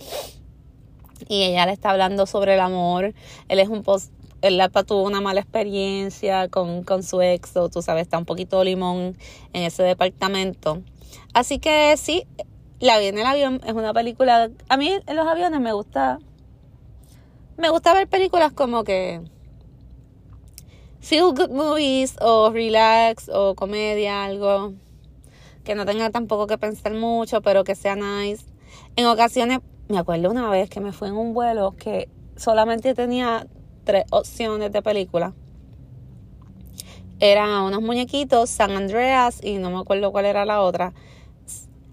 y 1.29 1.43
ella 1.43 1.65
le 1.65 1.71
está 1.71 1.91
hablando 1.91 2.25
sobre 2.25 2.55
el 2.55 2.59
amor. 2.59 3.13
Él 3.47 3.59
es 3.59 3.69
un 3.69 3.83
post 3.83 4.11
el 4.41 4.57
Lapa 4.57 4.83
tuvo 4.83 5.03
una 5.03 5.21
mala 5.21 5.41
experiencia 5.41 6.47
con, 6.49 6.83
con 6.83 7.03
su 7.03 7.21
ex, 7.21 7.55
o 7.57 7.69
tú 7.69 7.81
sabes, 7.81 8.03
está 8.03 8.17
un 8.17 8.25
poquito 8.25 8.63
limón 8.63 9.17
en 9.53 9.63
ese 9.63 9.83
departamento. 9.83 10.81
Así 11.33 11.59
que 11.59 11.95
sí, 11.97 12.25
La 12.79 12.97
vi 12.97 13.05
en 13.07 13.19
el 13.19 13.25
avión, 13.25 13.61
es 13.65 13.73
una 13.73 13.93
película. 13.93 14.49
A 14.67 14.77
mí 14.77 14.89
en 15.05 15.15
los 15.15 15.27
aviones 15.27 15.59
me 15.59 15.71
gusta. 15.71 16.19
Me 17.57 17.69
gusta 17.69 17.93
ver 17.93 18.07
películas 18.07 18.51
como 18.53 18.83
que. 18.83 19.21
Feel 20.99 21.33
good 21.35 21.49
movies, 21.49 22.15
o 22.21 22.49
relax, 22.51 23.29
o 23.29 23.55
comedia, 23.55 24.23
algo 24.23 24.73
que 25.63 25.75
no 25.75 25.85
tenga 25.85 26.09
tampoco 26.09 26.47
que 26.47 26.57
pensar 26.57 26.93
mucho, 26.93 27.41
pero 27.41 27.63
que 27.63 27.75
sea 27.75 27.95
nice. 27.95 28.45
En 28.95 29.05
ocasiones, 29.05 29.59
me 29.87 29.99
acuerdo 29.99 30.31
una 30.31 30.49
vez 30.49 30.69
que 30.69 30.79
me 30.79 30.91
fui 30.91 31.09
en 31.09 31.15
un 31.15 31.33
vuelo 31.33 31.75
que 31.77 32.09
solamente 32.35 32.95
tenía 32.95 33.47
tres 33.83 34.05
opciones 34.11 34.71
de 34.71 34.81
película. 34.81 35.33
Eran 37.19 37.49
unos 37.63 37.81
muñequitos, 37.81 38.49
San 38.49 38.71
Andreas 38.71 39.39
y 39.43 39.57
no 39.57 39.69
me 39.69 39.79
acuerdo 39.79 40.11
cuál 40.11 40.25
era 40.25 40.45
la 40.45 40.61
otra. 40.61 40.93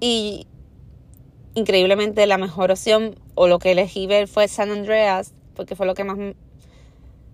Y 0.00 0.46
increíblemente 1.54 2.26
la 2.26 2.38
mejor 2.38 2.70
opción 2.70 3.16
o 3.34 3.48
lo 3.48 3.58
que 3.58 3.72
elegí 3.72 4.06
ver 4.06 4.28
fue 4.28 4.48
San 4.48 4.70
Andreas 4.70 5.34
porque 5.54 5.74
fue 5.76 5.86
lo 5.86 5.94
que 5.94 6.04
más 6.04 6.16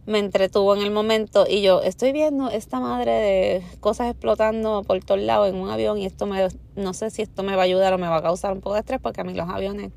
me 0.07 0.19
entretuvo 0.19 0.75
en 0.75 0.83
el 0.83 0.91
momento 0.91 1.47
y 1.49 1.63
yo 1.63 1.81
estoy 1.83 2.13
viendo 2.13 2.51
esta 2.51 2.79
madre 2.79 3.11
de 3.11 3.63
cosas 3.81 4.11
explotando 4.11 4.83
por 4.83 5.03
todos 5.03 5.21
lados 5.21 5.49
en 5.49 5.57
un 5.57 5.71
avión 5.71 5.99
y 5.99 6.07
esto 6.07 6.27
me 6.27 6.49
no 6.77 6.93
sé 6.93 7.11
si 7.11 7.23
esto 7.23 7.43
me 7.43 7.57
va 7.57 7.63
a 7.63 7.65
ayudar 7.65 7.95
o 7.95 7.99
me 7.99 8.09
va 8.09 8.17
a 8.17 8.23
causar 8.23 8.53
un 8.53 8.61
poco 8.61 8.75
de 8.75 8.81
estrés 8.81 9.01
porque 9.01 9.23
a 9.23 9.25
mí 9.25 9.35
los 9.35 9.49
aviones 9.49 9.93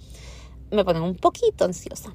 me 0.72 0.86
ponen 0.86 1.02
un 1.02 1.16
poquito 1.16 1.66
ansiosa 1.66 2.14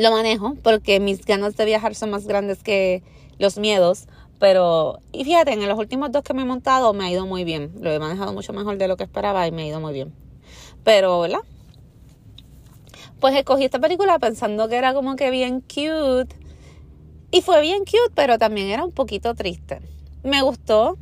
lo 0.00 0.10
manejo 0.10 0.54
porque 0.62 0.98
mis 0.98 1.24
ganas 1.24 1.56
de 1.56 1.64
viajar 1.66 1.94
son 1.94 2.10
más 2.10 2.26
grandes 2.26 2.62
que 2.62 3.02
los 3.38 3.58
miedos. 3.58 4.06
Pero, 4.38 5.00
y 5.12 5.24
fíjate, 5.24 5.52
en 5.52 5.68
los 5.68 5.78
últimos 5.78 6.10
dos 6.10 6.22
que 6.22 6.32
me 6.32 6.42
he 6.42 6.46
montado 6.46 6.94
me 6.94 7.04
ha 7.04 7.10
ido 7.10 7.26
muy 7.26 7.44
bien. 7.44 7.72
Lo 7.80 7.90
he 7.90 7.98
manejado 7.98 8.32
mucho 8.32 8.54
mejor 8.54 8.78
de 8.78 8.88
lo 8.88 8.96
que 8.96 9.04
esperaba 9.04 9.46
y 9.46 9.52
me 9.52 9.62
ha 9.62 9.66
ido 9.66 9.80
muy 9.80 9.92
bien. 9.92 10.14
Pero, 10.82 11.20
¿verdad? 11.20 11.40
Pues 13.20 13.36
escogí 13.36 13.66
esta 13.66 13.78
película 13.78 14.18
pensando 14.18 14.68
que 14.70 14.76
era 14.76 14.94
como 14.94 15.16
que 15.16 15.30
bien 15.30 15.60
cute. 15.60 16.34
Y 17.30 17.42
fue 17.42 17.60
bien 17.60 17.80
cute, 17.80 18.12
pero 18.14 18.38
también 18.38 18.68
era 18.68 18.82
un 18.84 18.92
poquito 18.92 19.34
triste. 19.34 19.82
Me 20.22 20.40
gustó. 20.40 20.96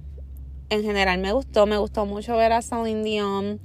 En 0.71 0.83
general 0.83 1.21
me 1.21 1.33
gustó. 1.33 1.67
Me 1.67 1.79
gustó 1.79 2.05
mucho 2.05 2.37
ver 2.37 2.53
a 2.53 2.63
Celine 2.63 3.05
Dion 3.05 3.61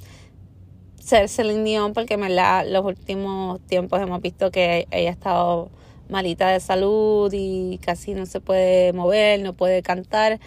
ser 1.03 1.27
Celine 1.27 1.63
Dion 1.63 1.93
porque 1.93 2.13
en 2.13 2.73
los 2.73 2.85
últimos 2.85 3.59
tiempos 3.67 4.01
hemos 4.01 4.21
visto 4.21 4.51
que 4.51 4.87
ella 4.89 5.09
ha 5.09 5.13
estado 5.13 5.69
malita 6.09 6.47
de 6.49 6.59
salud 6.59 7.29
y 7.33 7.77
casi 7.79 8.13
no 8.13 8.25
se 8.25 8.39
puede 8.39 8.93
mover, 8.93 9.41
no 9.41 9.53
puede 9.53 9.81
cantar 9.81 10.39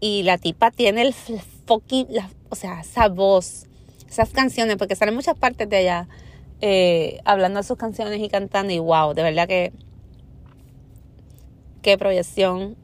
y 0.00 0.22
la 0.24 0.36
tipa 0.36 0.70
tiene 0.70 1.02
el 1.02 1.14
fucking, 1.14 2.08
o 2.50 2.56
sea, 2.56 2.80
esa 2.80 3.08
voz, 3.08 3.66
esas 4.08 4.30
canciones, 4.30 4.76
porque 4.76 4.96
salen 4.96 5.14
muchas 5.14 5.38
partes 5.38 5.68
de 5.68 5.80
ella 5.80 6.08
eh, 6.60 7.20
hablando 7.24 7.60
de 7.60 7.64
sus 7.64 7.78
canciones 7.78 8.20
y 8.20 8.28
cantando 8.28 8.72
y 8.72 8.78
wow, 8.78 9.14
de 9.14 9.22
verdad 9.22 9.48
que 9.48 9.72
qué 11.80 11.96
proyección. 11.96 12.76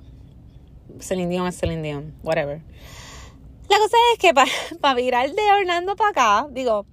Celine 1.00 1.28
Dion 1.28 1.46
es 1.46 1.58
Celine 1.58 1.82
Dion, 1.82 2.14
whatever. 2.22 2.60
La 3.68 3.78
cosa 3.78 3.96
es 4.12 4.18
que 4.18 4.32
para 4.80 4.94
virar 4.94 5.30
de 5.30 5.42
Orlando 5.60 5.94
para 5.94 6.10
acá, 6.10 6.48
digo, 6.50 6.86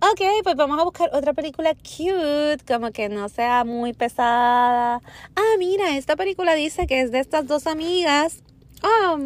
ok, 0.00 0.20
pues 0.42 0.56
vamos 0.56 0.78
a 0.80 0.84
buscar 0.84 1.10
otra 1.12 1.32
película 1.32 1.74
cute, 1.74 2.64
como 2.66 2.90
que 2.92 3.08
no 3.08 3.28
sea 3.28 3.64
muy 3.64 3.92
pesada. 3.92 5.00
Ah, 5.36 5.54
mira, 5.58 5.96
esta 5.96 6.16
película 6.16 6.54
dice 6.54 6.86
que 6.86 7.00
es 7.00 7.10
de 7.10 7.20
estas 7.20 7.46
dos 7.46 7.66
amigas 7.66 8.42
oh, 8.82 9.18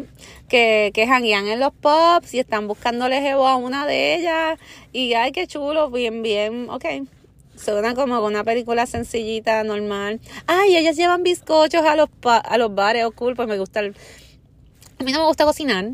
que, 0.47 0.91
que 0.93 1.07
janguean 1.07 1.47
en 1.47 1.59
los 1.59 1.73
pubs 1.73 2.33
y 2.33 2.39
están 2.39 2.67
buscándole 2.67 3.21
jevo 3.21 3.47
a 3.47 3.55
una 3.55 3.85
de 3.85 4.15
ellas. 4.15 4.59
Y 4.91 5.13
ay, 5.13 5.31
qué 5.31 5.47
chulo, 5.47 5.89
bien, 5.89 6.21
bien, 6.21 6.69
ok. 6.69 6.85
Suena 7.55 7.93
como 7.93 8.19
una 8.25 8.43
película 8.43 8.85
sencillita, 8.85 9.63
normal. 9.63 10.19
Ay, 10.47 10.75
ellas 10.75 10.95
llevan 10.95 11.23
bizcochos 11.23 11.85
a 11.85 11.95
los, 11.95 12.09
a 12.23 12.57
los 12.57 12.73
bares, 12.73 13.05
oh 13.05 13.11
cool, 13.11 13.35
pues 13.35 13.47
me 13.47 13.57
gusta 13.57 13.81
el... 13.81 13.95
A 14.99 15.03
mí 15.03 15.11
no 15.11 15.19
me 15.19 15.25
gusta 15.25 15.45
cocinar, 15.45 15.91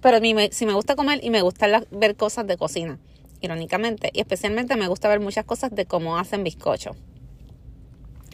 pero 0.00 0.16
a 0.16 0.20
mí 0.20 0.34
me, 0.34 0.50
sí 0.52 0.66
me 0.66 0.72
gusta 0.72 0.96
comer 0.96 1.20
y 1.22 1.30
me 1.30 1.42
gusta 1.42 1.82
ver 1.90 2.16
cosas 2.16 2.46
de 2.46 2.56
cocina, 2.56 2.98
irónicamente. 3.40 4.10
Y 4.12 4.20
especialmente 4.20 4.76
me 4.76 4.88
gusta 4.88 5.08
ver 5.08 5.20
muchas 5.20 5.44
cosas 5.44 5.74
de 5.74 5.86
cómo 5.86 6.18
hacen 6.18 6.44
bizcocho. 6.44 6.96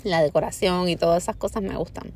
La 0.04 0.22
decoración 0.22 0.88
y 0.88 0.96
todas 0.96 1.22
esas 1.22 1.36
cosas 1.36 1.62
me 1.62 1.76
gustan. 1.76 2.12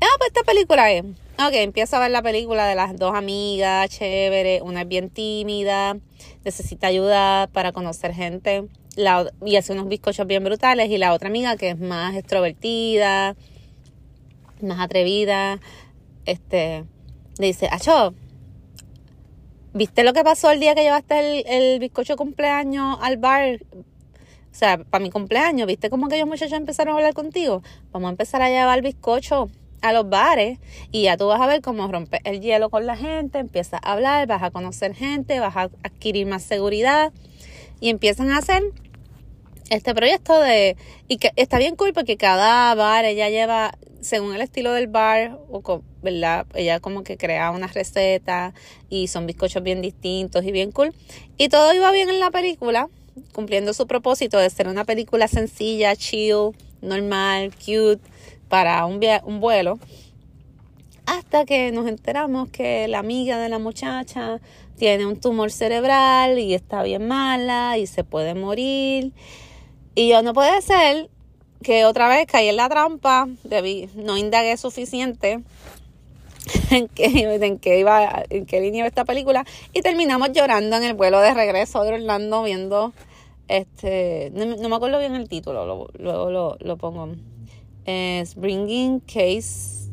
Ah, 0.00 0.14
pues 0.18 0.28
esta 0.28 0.42
película 0.42 0.90
es. 0.90 1.04
Ok, 1.04 1.52
empiezo 1.54 1.96
a 1.96 2.00
ver 2.00 2.10
la 2.10 2.22
película 2.22 2.66
de 2.66 2.74
las 2.74 2.96
dos 2.96 3.14
amigas, 3.14 3.88
chévere. 3.90 4.62
Una 4.62 4.82
es 4.82 4.88
bien 4.88 5.10
tímida, 5.10 5.96
necesita 6.44 6.88
ayuda 6.88 7.48
para 7.52 7.72
conocer 7.72 8.12
gente 8.12 8.68
y 9.44 9.56
hace 9.56 9.72
unos 9.72 9.88
bizcochos 9.88 10.26
bien 10.26 10.44
brutales. 10.44 10.90
Y 10.90 10.98
la 10.98 11.12
otra 11.12 11.28
amiga 11.28 11.56
que 11.56 11.70
es 11.70 11.78
más 11.78 12.14
extrovertida, 12.16 13.36
más 14.60 14.80
atrevida, 14.80 15.60
este, 16.26 16.84
le 17.38 17.46
dice, 17.46 17.68
Acho, 17.70 18.14
¿viste 19.74 20.04
lo 20.04 20.12
que 20.12 20.24
pasó 20.24 20.50
el 20.50 20.60
día 20.60 20.74
que 20.74 20.82
llevaste 20.82 21.18
el, 21.18 21.46
el 21.46 21.78
bizcocho 21.80 22.16
cumpleaños 22.16 22.98
al 23.00 23.16
bar? 23.16 23.60
O 23.72 24.54
sea, 24.54 24.78
para 24.78 25.02
mi 25.02 25.10
cumpleaños, 25.10 25.66
¿viste 25.66 25.88
cómo 25.88 26.06
aquellos 26.06 26.28
muchachos 26.28 26.58
empezaron 26.58 26.94
a 26.94 26.98
hablar 26.98 27.14
contigo? 27.14 27.62
Vamos 27.90 28.08
a 28.08 28.10
empezar 28.10 28.42
a 28.42 28.50
llevar 28.50 28.82
bizcocho 28.82 29.48
a 29.82 29.92
los 29.92 30.08
bares 30.08 30.58
y 30.90 31.02
ya 31.02 31.16
tú 31.16 31.26
vas 31.26 31.40
a 31.40 31.46
ver 31.46 31.60
cómo 31.60 31.86
rompe 31.88 32.20
el 32.24 32.40
hielo 32.40 32.70
con 32.70 32.86
la 32.86 32.96
gente, 32.96 33.38
empiezas 33.38 33.80
a 33.82 33.92
hablar, 33.92 34.26
vas 34.28 34.42
a 34.42 34.50
conocer 34.50 34.94
gente, 34.94 35.40
vas 35.40 35.56
a 35.56 35.70
adquirir 35.82 36.26
más 36.26 36.42
seguridad 36.44 37.12
y 37.80 37.90
empiezan 37.90 38.30
a 38.30 38.38
hacer 38.38 38.62
este 39.70 39.94
proyecto 39.94 40.38
de 40.40 40.76
y 41.08 41.16
que 41.16 41.32
está 41.36 41.58
bien 41.58 41.76
cool 41.76 41.92
porque 41.92 42.16
cada 42.16 42.74
bar 42.74 43.04
ella 43.04 43.28
lleva 43.28 43.72
según 44.02 44.34
el 44.34 44.40
estilo 44.40 44.72
del 44.72 44.88
bar 44.88 45.38
o 45.50 45.82
verdad 46.02 46.46
ella 46.54 46.80
como 46.80 47.04
que 47.04 47.16
crea 47.16 47.50
una 47.52 47.68
receta 47.68 48.52
y 48.90 49.06
son 49.06 49.26
bizcochos 49.26 49.62
bien 49.62 49.80
distintos 49.80 50.44
y 50.44 50.52
bien 50.52 50.72
cool. 50.72 50.92
Y 51.38 51.48
todo 51.48 51.72
iba 51.72 51.90
bien 51.92 52.10
en 52.10 52.20
la 52.20 52.30
película 52.30 52.88
cumpliendo 53.32 53.72
su 53.72 53.86
propósito 53.86 54.38
de 54.38 54.50
ser 54.50 54.68
una 54.68 54.84
película 54.84 55.28
sencilla 55.28 55.94
chill 55.96 56.50
normal 56.80 57.52
cute 57.54 58.00
para 58.48 58.84
un, 58.86 59.00
un 59.24 59.40
vuelo. 59.40 59.78
Hasta 61.06 61.44
que 61.44 61.72
nos 61.72 61.86
enteramos 61.88 62.48
que 62.48 62.88
la 62.88 62.98
amiga 62.98 63.38
de 63.38 63.48
la 63.48 63.58
muchacha 63.58 64.40
tiene 64.76 65.06
un 65.06 65.20
tumor 65.20 65.50
cerebral 65.50 66.38
y 66.38 66.54
está 66.54 66.82
bien 66.82 67.06
mala 67.06 67.78
y 67.78 67.86
se 67.86 68.04
puede 68.04 68.34
morir. 68.34 69.12
Y 69.94 70.08
yo 70.08 70.22
no 70.22 70.32
puede 70.32 70.60
ser 70.62 71.10
que 71.62 71.84
otra 71.84 72.08
vez 72.08 72.26
caí 72.26 72.48
en 72.48 72.56
la 72.56 72.68
trampa, 72.68 73.28
debí, 73.44 73.88
no 73.94 74.16
indagué 74.16 74.56
suficiente 74.56 75.40
en 76.70 76.88
qué, 76.88 77.04
en 77.40 77.58
qué 77.58 77.78
iba, 77.78 78.24
en 78.28 78.46
qué 78.46 78.60
línea 78.60 78.80
iba 78.80 78.88
esta 78.88 79.04
película 79.04 79.44
y 79.72 79.82
terminamos 79.82 80.32
llorando 80.32 80.76
en 80.76 80.84
el 80.84 80.94
vuelo 80.94 81.20
de 81.20 81.34
regreso 81.34 81.82
de 81.84 81.94
Orlando 81.94 82.42
viendo 82.42 82.92
este, 83.52 84.32
no, 84.34 84.68
me 84.68 84.76
acuerdo 84.76 84.98
bien 84.98 85.14
el 85.14 85.28
título, 85.28 85.66
luego 85.98 86.30
lo, 86.30 86.56
lo, 86.58 86.76
pongo. 86.78 87.14
Es 87.84 88.34
Bringing 88.34 89.00
Case, 89.00 89.90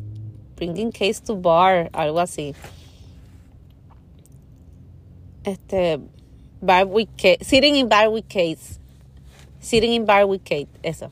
Bringing 0.55 0.91
Case 0.91 1.21
to 1.25 1.35
Bar, 1.35 1.89
algo 1.91 2.21
así. 2.21 2.55
Este, 5.43 5.99
Bar 6.61 6.85
with 6.85 7.09
Sitting 7.41 7.75
in 7.75 7.89
Bar 7.89 8.09
with 8.09 8.27
Case. 8.29 8.79
Sitting 9.59 9.91
in 9.91 10.05
Bar 10.05 10.25
with 10.25 10.41
Kate, 10.45 10.69
eso. 10.81 11.09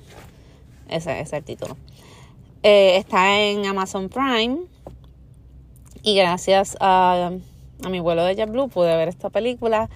Ese, 0.89 1.19
es 1.19 1.33
el 1.33 1.43
título. 1.43 1.77
Eh, 2.63 2.97
está 2.97 3.39
en 3.39 3.65
Amazon 3.65 4.09
Prime. 4.09 4.59
Y 6.03 6.15
gracias 6.15 6.77
a, 6.79 7.31
a 7.83 7.89
mi 7.89 7.99
vuelo 7.99 8.23
de 8.23 8.35
JetBlue 8.35 8.69
pude 8.69 8.95
ver 8.95 9.07
esta 9.07 9.29
película. 9.29 9.89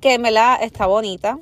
Que 0.00 0.18
me 0.18 0.30
la 0.30 0.56
está 0.56 0.86
bonita. 0.86 1.38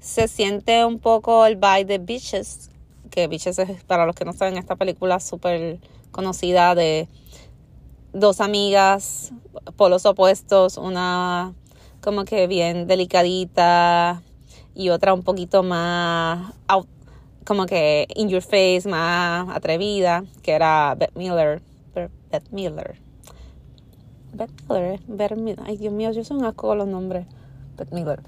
Se 0.00 0.28
siente 0.28 0.84
un 0.84 0.98
poco 0.98 1.46
el 1.46 1.56
vibe 1.56 1.84
de 1.84 1.98
Bitches. 1.98 2.70
Que 3.10 3.26
Bitches 3.26 3.58
es, 3.58 3.84
para 3.84 4.06
los 4.06 4.14
que 4.14 4.24
no 4.24 4.32
saben, 4.32 4.56
esta 4.56 4.76
película 4.76 5.18
súper 5.20 5.80
conocida 6.12 6.74
de 6.74 7.08
dos 8.12 8.40
amigas, 8.40 9.32
polos 9.76 10.06
opuestos. 10.06 10.76
Una 10.76 11.54
como 12.00 12.24
que 12.24 12.46
bien 12.46 12.86
delicadita, 12.86 14.22
y 14.78 14.90
otra 14.90 15.12
un 15.12 15.24
poquito 15.24 15.64
más 15.64 16.54
como 17.48 17.64
que 17.64 18.06
in 18.14 18.28
your 18.28 18.42
face, 18.42 18.82
más 18.86 19.48
atrevida, 19.48 20.22
que 20.42 20.52
era 20.52 20.94
Beth 20.94 21.16
Miller. 21.16 21.62
Beth 22.30 22.50
Miller. 22.50 23.00
Beth 24.34 24.50
Miller, 24.68 25.00
Beth 25.06 25.36
Miller. 25.36 25.64
Ay, 25.64 25.78
Dios 25.78 25.94
mío, 25.94 26.12
yo 26.12 26.22
soy 26.24 26.36
un 26.36 26.44
asco 26.44 26.68
con 26.68 26.76
los 26.76 26.86
nombres. 26.86 27.26
Beth 27.78 27.90
Miller. 27.90 28.20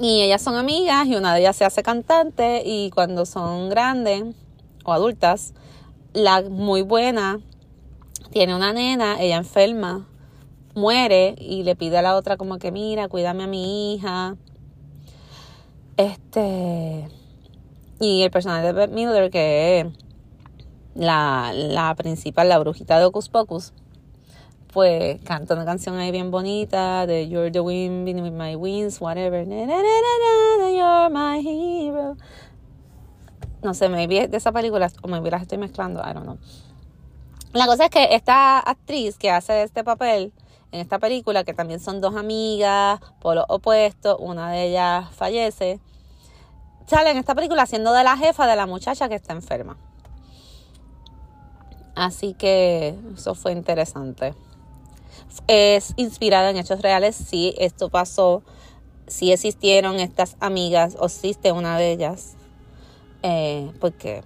Y 0.00 0.22
ellas 0.22 0.42
son 0.42 0.56
amigas 0.56 1.06
y 1.06 1.14
una 1.14 1.32
de 1.32 1.40
ellas 1.42 1.54
se 1.54 1.64
hace 1.64 1.84
cantante 1.84 2.64
y 2.66 2.90
cuando 2.90 3.24
son 3.24 3.68
grandes 3.68 4.24
o 4.84 4.92
adultas, 4.92 5.54
la 6.14 6.42
muy 6.42 6.82
buena 6.82 7.38
tiene 8.32 8.56
una 8.56 8.72
nena, 8.72 9.22
ella 9.22 9.36
enferma 9.36 10.08
muere 10.74 11.36
y 11.38 11.62
le 11.62 11.76
pide 11.76 11.98
a 11.98 12.02
la 12.02 12.16
otra 12.16 12.36
como 12.36 12.58
que 12.58 12.72
mira, 12.72 13.06
cuídame 13.06 13.44
a 13.44 13.46
mi 13.46 13.94
hija. 13.94 14.36
Este 16.02 17.08
y 18.00 18.22
el 18.22 18.30
personaje 18.32 18.66
de 18.66 18.72
Beth 18.72 18.90
Miller 18.90 19.30
que 19.30 19.80
es 19.80 19.86
la, 20.94 21.52
la 21.54 21.94
principal, 21.94 22.48
la 22.48 22.58
brujita 22.58 22.98
de 22.98 23.04
Ocus 23.04 23.28
Pocus, 23.28 23.72
pues 24.72 25.20
canta 25.22 25.54
una 25.54 25.64
canción 25.64 25.96
ahí 25.98 26.10
bien 26.10 26.32
bonita 26.32 27.06
de 27.06 27.28
You're 27.28 27.52
the 27.52 27.60
wind 27.60 28.08
with 28.20 28.32
my 28.32 28.56
wings, 28.56 29.00
whatever. 29.00 29.46
You're 29.46 31.10
my 31.10 31.40
hero. 31.40 32.16
No 33.62 33.72
sé, 33.72 33.88
me 33.88 34.08
vi 34.08 34.26
de 34.26 34.36
esa 34.36 34.50
película 34.50 34.90
o 35.02 35.08
me 35.08 35.20
las 35.30 35.42
estoy 35.42 35.58
mezclando, 35.58 36.00
I 36.00 36.12
don't 36.14 36.24
know. 36.24 36.38
La 37.52 37.66
cosa 37.66 37.84
es 37.84 37.90
que 37.90 38.14
esta 38.14 38.58
actriz 38.58 39.18
que 39.18 39.30
hace 39.30 39.62
este 39.62 39.84
papel 39.84 40.32
en 40.72 40.80
esta 40.80 40.98
película, 40.98 41.44
que 41.44 41.54
también 41.54 41.78
son 41.78 42.00
dos 42.00 42.16
amigas, 42.16 42.98
por 43.20 43.36
lo 43.36 43.44
opuesto, 43.48 44.16
una 44.16 44.50
de 44.50 44.68
ellas 44.68 45.14
fallece, 45.14 45.78
sale 46.92 47.10
en 47.10 47.16
esta 47.16 47.34
película 47.34 47.64
siendo 47.64 47.94
de 47.94 48.04
la 48.04 48.18
jefa 48.18 48.46
de 48.46 48.54
la 48.54 48.66
muchacha 48.66 49.08
que 49.08 49.14
está 49.14 49.32
enferma. 49.32 49.78
Así 51.94 52.34
que 52.34 52.94
eso 53.14 53.34
fue 53.34 53.52
interesante. 53.52 54.34
Es 55.46 55.94
inspirada 55.96 56.50
en 56.50 56.58
hechos 56.58 56.82
reales, 56.82 57.16
sí, 57.16 57.54
esto 57.58 57.88
pasó, 57.88 58.42
sí 59.06 59.32
existieron 59.32 60.00
estas 60.00 60.36
amigas, 60.40 60.96
o 60.98 61.06
existe 61.06 61.50
una 61.52 61.78
de 61.78 61.92
ellas. 61.92 62.34
Eh, 63.22 63.70
porque, 63.80 64.22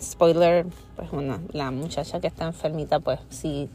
spoiler, 0.00 0.64
pues 0.96 1.12
una, 1.12 1.42
la 1.52 1.70
muchacha 1.70 2.20
que 2.20 2.28
está 2.28 2.46
enfermita, 2.46 3.00
pues 3.00 3.20
sí 3.28 3.68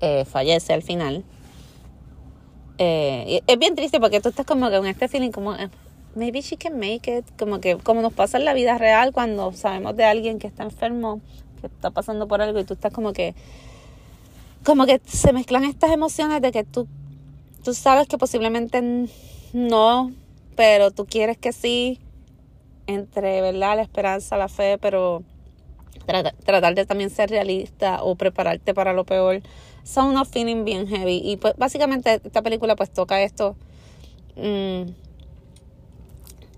eh, 0.00 0.24
fallece 0.24 0.72
al 0.72 0.82
final. 0.82 1.24
Eh, 2.78 3.42
es 3.46 3.58
bien 3.58 3.76
triste 3.76 4.00
porque 4.00 4.20
tú 4.20 4.30
estás 4.30 4.46
como 4.46 4.70
que 4.70 4.78
con 4.78 4.86
este 4.86 5.06
feeling 5.06 5.30
como, 5.30 5.54
maybe 6.14 6.40
she 6.40 6.56
can 6.56 6.78
make 6.78 7.10
it, 7.10 7.24
como 7.38 7.60
que 7.60 7.76
como 7.76 8.02
nos 8.02 8.12
pasa 8.12 8.38
en 8.38 8.44
la 8.44 8.54
vida 8.54 8.78
real 8.78 9.12
cuando 9.12 9.52
sabemos 9.52 9.96
de 9.96 10.04
alguien 10.04 10.38
que 10.38 10.46
está 10.46 10.62
enfermo, 10.62 11.20
que 11.60 11.66
está 11.66 11.90
pasando 11.90 12.26
por 12.28 12.42
algo 12.42 12.58
y 12.60 12.64
tú 12.64 12.74
estás 12.74 12.92
como 12.92 13.12
que, 13.12 13.34
como 14.64 14.86
que 14.86 15.00
se 15.06 15.32
mezclan 15.32 15.64
estas 15.64 15.90
emociones 15.90 16.42
de 16.42 16.52
que 16.52 16.64
tú, 16.64 16.86
tú 17.64 17.74
sabes 17.74 18.08
que 18.08 18.18
posiblemente 18.18 19.08
no, 19.52 20.12
pero 20.56 20.90
tú 20.90 21.06
quieres 21.06 21.38
que 21.38 21.52
sí, 21.52 21.98
entre, 22.86 23.40
¿verdad? 23.40 23.76
La 23.76 23.82
esperanza, 23.82 24.36
la 24.36 24.48
fe, 24.48 24.78
pero 24.78 25.22
tratar 26.44 26.74
de 26.74 26.86
también 26.86 27.10
ser 27.10 27.30
realista 27.30 28.02
o 28.02 28.16
prepararte 28.16 28.74
para 28.74 28.92
lo 28.92 29.04
peor 29.04 29.42
son 29.84 30.06
unos 30.08 30.28
feelings 30.28 30.64
bien 30.64 30.86
heavy. 30.86 31.20
Y 31.24 31.36
pues 31.36 31.54
básicamente 31.56 32.20
esta 32.24 32.42
película 32.42 32.76
pues 32.76 32.90
toca 32.90 33.22
esto. 33.22 33.56
Mm, 34.36 34.90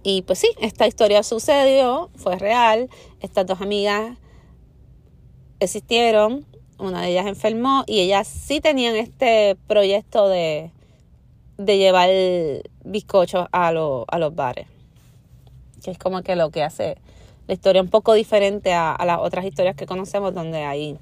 y 0.03 0.23
pues 0.23 0.41
sí, 0.41 0.49
esta 0.61 0.87
historia 0.87 1.23
sucedió, 1.23 2.11
fue 2.17 2.37
real. 2.37 2.89
Estas 3.21 3.47
dos 3.47 3.61
amigas 3.61 4.19
existieron, 5.61 6.45
una 6.79 7.03
de 7.03 7.11
ellas 7.11 7.27
enfermó 7.27 7.85
y 7.87 8.01
ellas 8.01 8.27
sí 8.27 8.61
tenían 8.61 8.97
este 8.97 9.57
proyecto 9.69 10.29
de, 10.29 10.73
de 11.57 11.79
llevar 11.79 12.11
bizcochos 12.85 13.47
a, 13.53 13.69
a 13.69 13.73
los 14.19 14.35
bares. 14.35 14.67
Que 15.85 15.93
es 15.93 15.99
como 15.99 16.23
que 16.23 16.37
lo 16.37 16.51
que 16.51 16.63
hace 16.63 16.97
la 17.47 17.55
historia 17.55 17.83
un 17.83 17.89
poco 17.89 18.15
diferente 18.15 18.73
a, 18.73 18.97
las 19.05 19.19
otras 19.19 19.45
historias 19.45 19.77
que 19.77 19.87
conocemos 19.87 20.35
donde 20.35 20.65
hay 20.65 20.99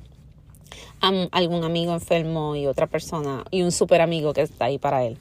algún 1.01 1.65
amigo 1.65 1.93
enfermo 1.93 2.57
y 2.57 2.67
otra 2.67 2.87
persona 2.87 3.45
y 3.51 3.63
un 3.63 3.73
super 3.73 4.01
amigo 4.01 4.33
que 4.33 4.43
está 4.43 4.67
ahí 4.67 4.79
para 4.79 5.05
él. 5.05 5.19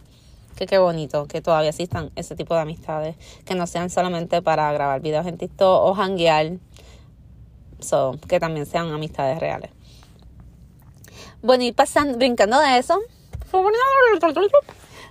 Que 0.60 0.65
qué 0.65 0.78
bonito 0.78 1.26
que 1.26 1.41
todavía 1.41 1.69
existan 1.69 2.12
ese 2.17 2.36
tipo 2.36 2.54
de 2.54 2.60
amistades, 2.60 3.15
que 3.45 3.56
no 3.56 3.65
sean 3.65 3.89
solamente 3.89 4.41
para 4.41 4.69
grabar 4.74 5.00
videos 5.00 5.26
en 5.26 5.38
TikTok 5.38 5.86
o 5.86 5.95
hanguear, 5.95 6.58
so, 7.80 8.17
que 8.28 8.41
también 8.41 8.65
sean 8.65 8.91
amistades 8.91 9.39
reales. 9.39 9.72
Bueno, 11.41 11.63
y 11.63 11.72
pasando, 11.72 12.17
brincando 12.17 12.60
de 12.60 12.78
eso, 12.78 13.00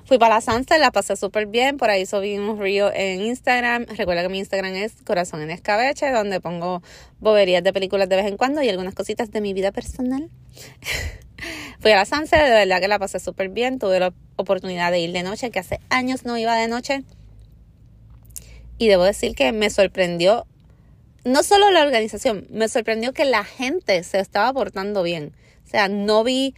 fui 0.04 0.18
para 0.18 0.34
la 0.34 0.40
Sunset, 0.42 0.78
la 0.78 0.90
pasé 0.90 1.16
súper 1.16 1.46
bien, 1.46 1.78
por 1.78 1.88
ahí 1.88 2.04
subí 2.04 2.37
un 2.37 2.58
reel 2.58 2.92
en 2.94 3.22
Instagram. 3.22 3.87
Recuerda 3.96 4.20
que 4.20 4.28
mi 4.28 4.40
Instagram 4.40 4.74
es 4.74 4.96
Corazón 5.02 5.40
en 5.40 5.50
Escabeche, 5.50 6.12
donde 6.12 6.42
pongo 6.42 6.82
boberías 7.20 7.64
de 7.64 7.72
películas 7.72 8.11
de 8.11 8.16
vez 8.16 8.26
en 8.26 8.37
cuando 8.37 8.61
y 8.62 8.68
algunas 8.68 8.94
cositas 8.94 9.30
de 9.30 9.40
mi 9.40 9.54
vida 9.54 9.72
personal. 9.72 10.28
fui 11.81 11.90
a 11.90 11.96
la 11.96 12.05
Sunset, 12.05 12.40
de 12.40 12.51
verdad 12.51 12.81
que 12.81 12.88
la 12.88 12.98
pasé 12.98 13.18
súper 13.18 13.48
bien, 13.48 13.79
tuve 13.79 14.01
la 14.01 14.12
oportunidad 14.37 14.90
de 14.90 15.01
ir 15.01 15.12
de 15.12 15.22
noche, 15.22 15.51
que 15.51 15.59
hace 15.59 15.81
años 15.90 16.24
no 16.24 16.38
iba 16.38 16.57
de 16.57 16.68
noche. 16.68 17.05
Y 18.79 18.88
debo 18.88 19.05
decir 19.05 19.35
que 19.35 19.53
me 19.53 19.70
sorprendió, 19.70 20.46
no 21.24 21.42
solo 21.42 21.70
la 21.70 21.83
organización, 21.83 22.46
me 22.51 22.68
sorprendió 22.68 23.12
que 23.12 23.24
la 23.24 23.44
gente 23.44 24.03
se 24.05 24.20
estaba 24.20 24.53
portando 24.53 25.03
bien. 25.03 25.33
O 25.66 25.70
sea, 25.70 25.88
no 25.88 26.24
vi 26.24 26.55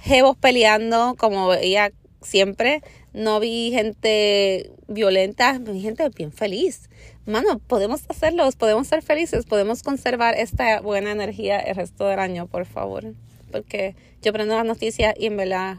jevos 0.00 0.36
peleando 0.36 1.14
como 1.18 1.48
veía 1.48 1.90
siempre. 2.22 2.82
No 3.12 3.38
vi 3.38 3.70
gente 3.70 4.72
violenta, 4.88 5.58
vi 5.60 5.80
gente 5.80 6.08
bien 6.08 6.32
feliz. 6.32 6.90
Mano, 7.26 7.60
podemos 7.60 8.02
hacerlo, 8.08 8.48
podemos 8.58 8.88
ser 8.88 9.02
felices, 9.02 9.46
podemos 9.46 9.84
conservar 9.84 10.34
esta 10.34 10.80
buena 10.80 11.12
energía 11.12 11.60
el 11.60 11.76
resto 11.76 12.08
del 12.08 12.18
año, 12.18 12.48
por 12.48 12.66
favor. 12.66 13.14
Porque 13.54 13.94
yo 14.20 14.32
prendo 14.32 14.56
las 14.56 14.64
noticias 14.66 15.14
y 15.16 15.26
en 15.26 15.36
verdad 15.36 15.76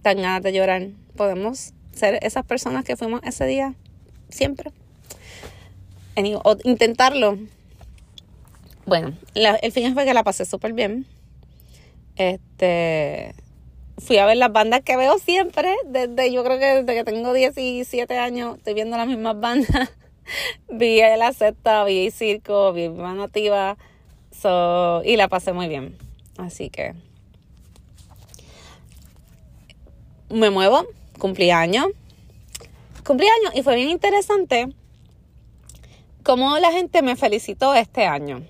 tan 0.00 0.16
ganas 0.16 0.42
de 0.42 0.54
llorar. 0.54 0.88
Podemos 1.14 1.74
ser 1.92 2.18
esas 2.22 2.46
personas 2.46 2.86
que 2.86 2.96
fuimos 2.96 3.20
ese 3.22 3.44
día, 3.44 3.74
siempre. 4.30 4.72
O 6.42 6.56
intentarlo. 6.64 7.38
Bueno, 8.86 9.14
el 9.34 9.72
fin 9.72 9.92
fue 9.92 10.06
que 10.06 10.14
la 10.14 10.24
pasé 10.24 10.46
súper 10.46 10.72
bien. 10.72 11.04
Este, 12.16 13.34
fui 13.98 14.16
a 14.16 14.24
ver 14.24 14.38
las 14.38 14.50
bandas 14.50 14.80
que 14.80 14.96
veo 14.96 15.18
siempre, 15.18 15.76
desde 15.84 16.32
yo 16.32 16.42
creo 16.44 16.58
que 16.58 16.82
desde 16.82 16.94
que 16.94 17.04
tengo 17.04 17.34
17 17.34 18.16
años 18.16 18.56
estoy 18.56 18.72
viendo 18.72 18.96
las 18.96 19.06
mismas 19.06 19.38
bandas. 19.38 19.92
vi 20.70 21.00
la 21.00 21.30
secta, 21.34 21.84
vi 21.84 22.10
circo, 22.10 22.72
vi 22.72 22.88
Nativa, 22.88 23.76
so, 24.30 25.02
y 25.04 25.16
la 25.16 25.28
pasé 25.28 25.52
muy 25.52 25.68
bien. 25.68 26.09
Así 26.40 26.70
que 26.70 26.94
me 30.30 30.50
muevo, 30.50 30.86
cumplí 31.18 31.50
años. 31.50 31.86
Cumplí 33.04 33.26
años 33.26 33.54
y 33.54 33.62
fue 33.62 33.76
bien 33.76 33.90
interesante 33.90 34.68
cómo 36.22 36.58
la 36.58 36.70
gente 36.72 37.02
me 37.02 37.16
felicitó 37.16 37.74
este 37.74 38.06
año. 38.06 38.42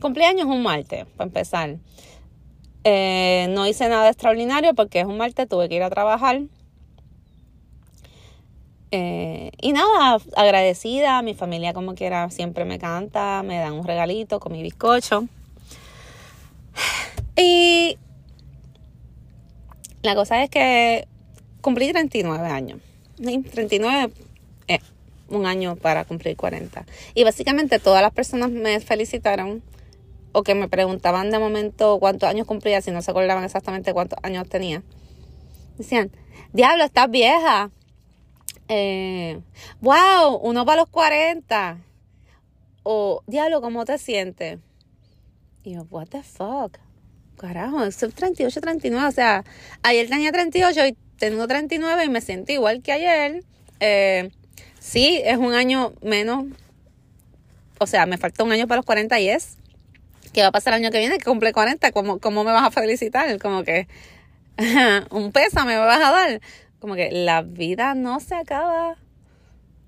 Cumpleaños 0.00 0.46
un 0.46 0.62
martes, 0.62 1.06
para 1.16 1.28
empezar. 1.28 1.76
Eh, 2.82 3.46
no 3.50 3.66
hice 3.66 3.88
nada 3.88 4.08
extraordinario 4.08 4.74
porque 4.74 5.00
es 5.00 5.06
un 5.06 5.16
martes, 5.16 5.48
tuve 5.48 5.68
que 5.68 5.76
ir 5.76 5.82
a 5.82 5.90
trabajar. 5.90 6.42
Eh, 8.90 9.50
y 9.60 9.72
nada, 9.72 10.18
agradecida, 10.36 11.22
mi 11.22 11.34
familia 11.34 11.72
como 11.72 11.94
quiera 11.94 12.30
siempre 12.30 12.64
me 12.64 12.78
canta, 12.78 13.42
me 13.42 13.58
dan 13.58 13.72
un 13.72 13.86
regalito 13.86 14.40
con 14.40 14.52
mi 14.52 14.62
bizcocho. 14.62 15.26
Y 17.36 17.98
la 20.02 20.14
cosa 20.14 20.42
es 20.42 20.50
que 20.50 21.08
cumplí 21.60 21.90
39 21.90 22.46
años. 22.46 22.80
39 23.16 24.12
es 24.66 24.80
un 25.28 25.46
año 25.46 25.76
para 25.76 26.04
cumplir 26.04 26.36
40. 26.36 26.84
Y 27.14 27.24
básicamente 27.24 27.78
todas 27.78 28.02
las 28.02 28.12
personas 28.12 28.50
me 28.50 28.78
felicitaron 28.80 29.62
o 30.32 30.42
que 30.42 30.54
me 30.54 30.68
preguntaban 30.68 31.30
de 31.30 31.38
momento 31.38 31.98
cuántos 32.00 32.28
años 32.28 32.46
cumplía, 32.46 32.82
si 32.82 32.90
no 32.90 33.02
se 33.02 33.10
acordaban 33.12 33.44
exactamente 33.44 33.92
cuántos 33.92 34.18
años 34.22 34.48
tenía. 34.48 34.82
Decían, 35.78 36.10
diablo, 36.52 36.84
estás 36.84 37.08
vieja. 37.10 37.70
Eh, 38.68 39.40
wow, 39.80 40.36
uno 40.42 40.64
para 40.66 40.82
los 40.82 40.90
40. 40.90 41.78
O, 42.82 43.22
diablo, 43.26 43.60
¿cómo 43.60 43.84
te 43.84 43.96
sientes? 43.98 44.58
Y 45.64 45.74
yo, 45.74 45.86
what 45.90 46.06
the 46.08 46.22
fuck? 46.22 46.78
Carajo, 47.38 47.90
son 47.90 48.12
38, 48.12 48.60
39. 48.60 49.08
O 49.08 49.12
sea, 49.12 49.44
ayer 49.82 50.08
tenía 50.08 50.30
38 50.30 50.86
y 50.86 50.96
tengo 51.18 51.48
39 51.48 52.04
y 52.04 52.08
me 52.08 52.20
siento 52.20 52.52
igual 52.52 52.82
que 52.82 52.92
ayer. 52.92 53.42
Eh, 53.80 54.30
sí, 54.78 55.20
es 55.24 55.38
un 55.38 55.54
año 55.54 55.94
menos. 56.02 56.44
O 57.78 57.86
sea, 57.86 58.06
me 58.06 58.18
falta 58.18 58.44
un 58.44 58.52
año 58.52 58.68
para 58.68 58.76
los 58.76 58.86
40 58.86 59.18
y 59.20 59.30
es 59.30 59.56
¿qué 60.34 60.42
va 60.42 60.48
a 60.48 60.52
pasar 60.52 60.74
el 60.74 60.84
año 60.84 60.90
que 60.90 60.98
viene? 60.98 61.16
Que 61.16 61.24
cumple 61.24 61.52
40, 61.52 61.92
¿cómo, 61.92 62.18
cómo 62.18 62.44
me 62.44 62.52
vas 62.52 62.64
a 62.64 62.70
felicitar? 62.70 63.38
Como 63.38 63.64
que 63.64 63.88
un 65.10 65.32
pésame 65.32 65.72
me 65.72 65.78
vas 65.78 66.02
a 66.02 66.10
dar. 66.10 66.40
Como 66.80 66.94
que 66.94 67.10
la 67.10 67.40
vida 67.40 67.94
no 67.94 68.20
se 68.20 68.34
acaba 68.34 68.96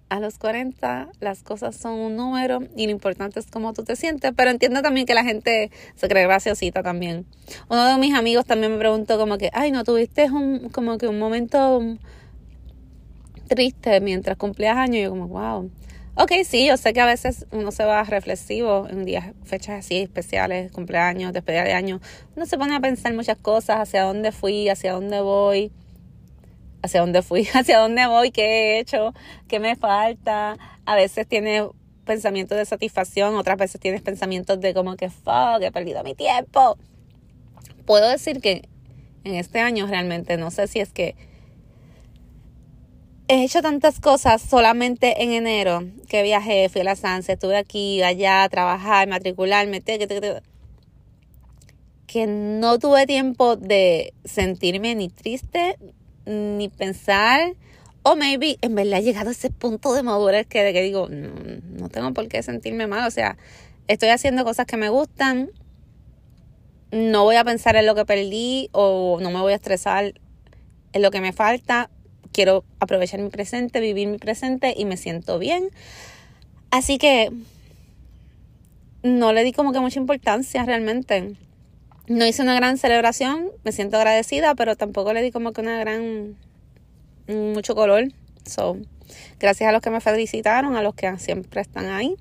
a 0.09 0.21
los 0.21 0.38
40, 0.38 1.09
las 1.21 1.42
cosas 1.42 1.77
son 1.77 1.95
un 1.95 2.16
número 2.16 2.61
y 2.77 2.87
lo 2.87 2.92
importante 2.92 3.40
es 3.40 3.47
cómo 3.51 3.73
tú 3.73 3.83
te 3.83 3.97
sientes, 3.97 4.33
pero 4.37 4.51
entiendo 4.51 4.83
también 4.83 5.07
que 5.07 5.14
la 5.14 5.25
gente 5.25 5.71
se 5.97 6.09
cree 6.09 6.25
graciosita 6.25 6.83
también. 6.83 7.27
Uno 7.69 7.85
de 7.87 7.99
mis 7.99 8.14
amigos 8.14 8.47
también 8.47 8.73
me 8.73 8.79
preguntó 8.79 9.19
como 9.19 9.37
que, 9.38 9.51
ay, 9.53 9.73
¿no 9.73 9.85
tuviste 9.85 10.31
un, 10.31 10.69
como 10.71 10.99
que 10.99 11.09
un 11.09 11.19
momento 11.19 11.83
triste 13.49 14.01
mientras 14.01 14.37
cumplías 14.37 14.77
años? 14.77 14.97
Y 14.97 15.03
yo 15.03 15.11
como, 15.11 15.29
wow. 15.29 15.71
Ok, 16.19 16.33
sí, 16.45 16.66
yo 16.66 16.79
sé 16.79 16.95
que 16.95 17.01
a 17.01 17.07
veces 17.07 17.45
uno 17.51 17.71
se 17.73 17.85
va 17.85 18.03
reflexivo 18.05 18.87
en 18.88 19.05
días, 19.05 19.35
fechas 19.45 19.81
así 19.81 19.99
especiales, 19.99 20.73
cumpleaños, 20.73 21.35
despedida 21.35 21.64
de 21.64 21.75
año. 21.75 22.01
Uno 22.37 22.47
se 22.47 22.57
pone 22.57 22.75
a 22.75 22.81
pensar 22.81 23.12
muchas 23.12 23.37
cosas, 23.37 23.81
hacia 23.81 24.05
dónde 24.05 24.33
fui, 24.33 24.71
hacia 24.71 24.95
dónde 24.95 25.21
voy, 25.21 25.73
hacia 26.83 27.01
dónde 27.01 27.23
fui, 27.23 27.47
hacia 27.55 27.79
dónde 27.79 28.07
voy, 28.07 28.31
qué 28.31 28.45
he 28.45 28.79
hecho, 28.79 29.12
qué 29.49 29.61
me 29.61 29.77
falta. 29.77 30.57
A 30.85 30.95
veces 30.95 31.27
tienes 31.27 31.65
pensamientos 32.05 32.57
de 32.57 32.65
satisfacción, 32.65 33.35
otras 33.35 33.59
veces 33.59 33.81
tienes 33.81 34.03
pensamientos 34.03 34.61
de 34.61 34.73
como 34.73 34.97
que, 34.97 35.11
fuck, 35.11 35.61
he 35.61 35.73
perdido 35.73 36.03
mi 36.05 36.15
tiempo. 36.15 36.79
Puedo 37.85 38.09
decir 38.09 38.41
que 38.41 38.69
en 39.25 39.35
este 39.35 39.61
año 39.61 39.87
realmente 39.87 40.37
no 40.37 40.51
sé 40.51 40.69
si 40.69 40.81
es 40.81 40.93
que 40.93 41.17
he 43.29 43.45
hecho 43.45 43.61
tantas 43.61 44.01
cosas 44.01 44.41
solamente 44.41 45.23
en 45.23 45.33
enero 45.33 45.83
que 46.09 46.23
viajé, 46.23 46.69
fui 46.69 46.83
a 46.83 46.85
la 46.85 46.97
Sanse, 46.97 47.33
estuve 47.33 47.57
aquí, 47.57 48.03
allá, 48.03 48.45
a 48.45 48.49
trabajar, 48.49 49.09
matricularme, 49.09 49.83
que 52.07 52.27
no 52.27 52.79
tuve 52.79 53.07
tiempo 53.07 53.57
de 53.57 54.15
sentirme 54.25 54.95
ni 54.95 55.09
triste, 55.09 55.77
ni 56.27 56.69
pensar, 56.69 57.55
o 58.03 58.17
maybe 58.17 58.59
en 58.61 58.75
verdad 58.75 59.01
he 59.01 59.03
llegado 59.03 59.31
a 59.31 59.33
ese 59.33 59.51
punto 59.51 59.95
de 59.95 60.03
madurez 60.03 60.47
que, 60.47 60.73
que 60.73 60.83
digo, 60.83 61.09
no, 61.09 61.31
no 61.79 61.89
tengo 61.89 62.12
por 62.12 62.29
qué 62.29 62.43
sentirme 62.43 62.87
mal, 62.87 63.07
o 63.07 63.11
sea, 63.11 63.37
estoy 63.89 64.11
haciendo 64.11 64.45
cosas 64.45 64.67
que 64.67 64.77
me 64.77 64.89
gustan, 64.89 65.51
no 66.91 67.25
voy 67.25 67.37
a 67.37 67.45
pensar 67.45 67.77
en 67.77 67.87
lo 67.87 67.95
que 67.95 68.05
perdí 68.05 68.69
o 68.73 69.19
no 69.21 69.31
me 69.31 69.41
voy 69.41 69.53
a 69.53 69.57
estresar 69.57 70.15
en 70.93 71.03
lo 71.03 71.11
que 71.11 71.21
me 71.21 71.33
falta 71.33 71.91
quiero 72.37 72.65
aprovechar 72.81 73.19
mi 73.21 73.31
presente, 73.31 73.81
vivir 73.81 74.09
mi 74.09 74.19
presente 74.19 74.75
y 74.77 74.85
me 74.85 74.99
siento 74.99 75.39
bien. 75.39 75.71
Así 76.71 76.99
que 76.99 77.33
no 79.03 79.33
le 79.33 79.43
di 79.43 79.53
como 79.53 79.73
que 79.73 79.81
mucha 79.81 79.99
importancia 79.99 80.62
realmente. 80.67 81.35
No 82.09 82.25
hice 82.25 82.42
una 82.42 82.55
gran 82.55 82.79
celebración, 82.79 83.51
me 83.64 83.73
siento 83.73 83.97
agradecida, 83.97 84.55
pero 84.55 84.77
tampoco 84.77 85.12
le 85.12 85.23
di 85.23 85.33
como 85.33 85.53
que 85.53 85.61
una 85.61 85.79
gran 85.79 86.37
mucho 87.27 87.75
color. 87.75 88.05
So, 88.45 88.77
gracias 89.40 89.69
a 89.69 89.73
los 89.73 89.83
que 89.83 89.90
me 89.90 90.01
felicitaron, 90.01 90.77
a 90.77 90.83
los 90.83 90.95
que 90.95 91.19
siempre 91.19 91.61
están 91.61 91.87
ahí 91.87 92.16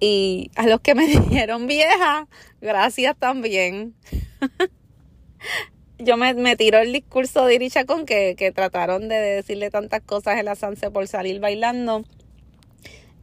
y 0.00 0.50
a 0.56 0.66
los 0.66 0.80
que 0.80 0.94
me 0.94 1.06
dijeron 1.06 1.66
vieja, 1.66 2.26
gracias 2.60 3.16
también. 3.16 3.94
yo 5.98 6.16
me, 6.16 6.34
me 6.34 6.56
tiró 6.56 6.78
el 6.78 6.92
discurso 6.92 7.46
de 7.46 7.54
Iricha 7.54 7.84
con 7.84 8.06
que, 8.06 8.34
que 8.36 8.52
trataron 8.52 9.08
de 9.08 9.16
decirle 9.16 9.70
tantas 9.70 10.00
cosas 10.00 10.38
en 10.38 10.46
la 10.46 10.56
Sanse 10.56 10.90
por 10.90 11.06
salir 11.06 11.40
bailando. 11.40 12.04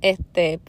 Este, 0.01 0.59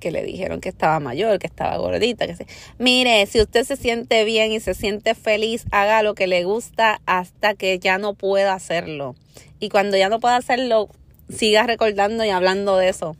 que 0.00 0.10
le 0.10 0.22
dijeron 0.22 0.60
que 0.60 0.68
estaba 0.68 1.00
mayor, 1.00 1.38
que 1.38 1.46
estaba 1.46 1.76
gordita, 1.76 2.26
que 2.26 2.36
se... 2.36 2.46
Mire, 2.78 3.26
si 3.26 3.40
usted 3.40 3.64
se 3.64 3.76
siente 3.76 4.24
bien 4.24 4.52
y 4.52 4.60
se 4.60 4.74
siente 4.74 5.14
feliz, 5.14 5.64
haga 5.70 6.02
lo 6.02 6.14
que 6.14 6.26
le 6.26 6.44
gusta 6.44 7.00
hasta 7.06 7.54
que 7.54 7.78
ya 7.78 7.98
no 7.98 8.14
pueda 8.14 8.54
hacerlo. 8.54 9.14
Y 9.60 9.68
cuando 9.68 9.96
ya 9.96 10.08
no 10.08 10.20
pueda 10.20 10.36
hacerlo, 10.36 10.88
siga 11.28 11.66
recordando 11.66 12.24
y 12.24 12.30
hablando 12.30 12.76
de 12.76 12.88
eso. 12.88 13.16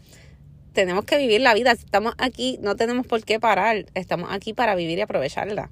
Tenemos 0.72 1.04
que 1.04 1.18
vivir 1.18 1.40
la 1.40 1.54
vida. 1.54 1.74
Si 1.74 1.84
estamos 1.84 2.14
aquí, 2.18 2.58
no 2.62 2.76
tenemos 2.76 3.06
por 3.06 3.24
qué 3.24 3.38
parar. 3.38 3.86
Estamos 3.94 4.30
aquí 4.30 4.52
para 4.54 4.74
vivir 4.74 4.98
y 4.98 5.02
aprovecharla. 5.02 5.70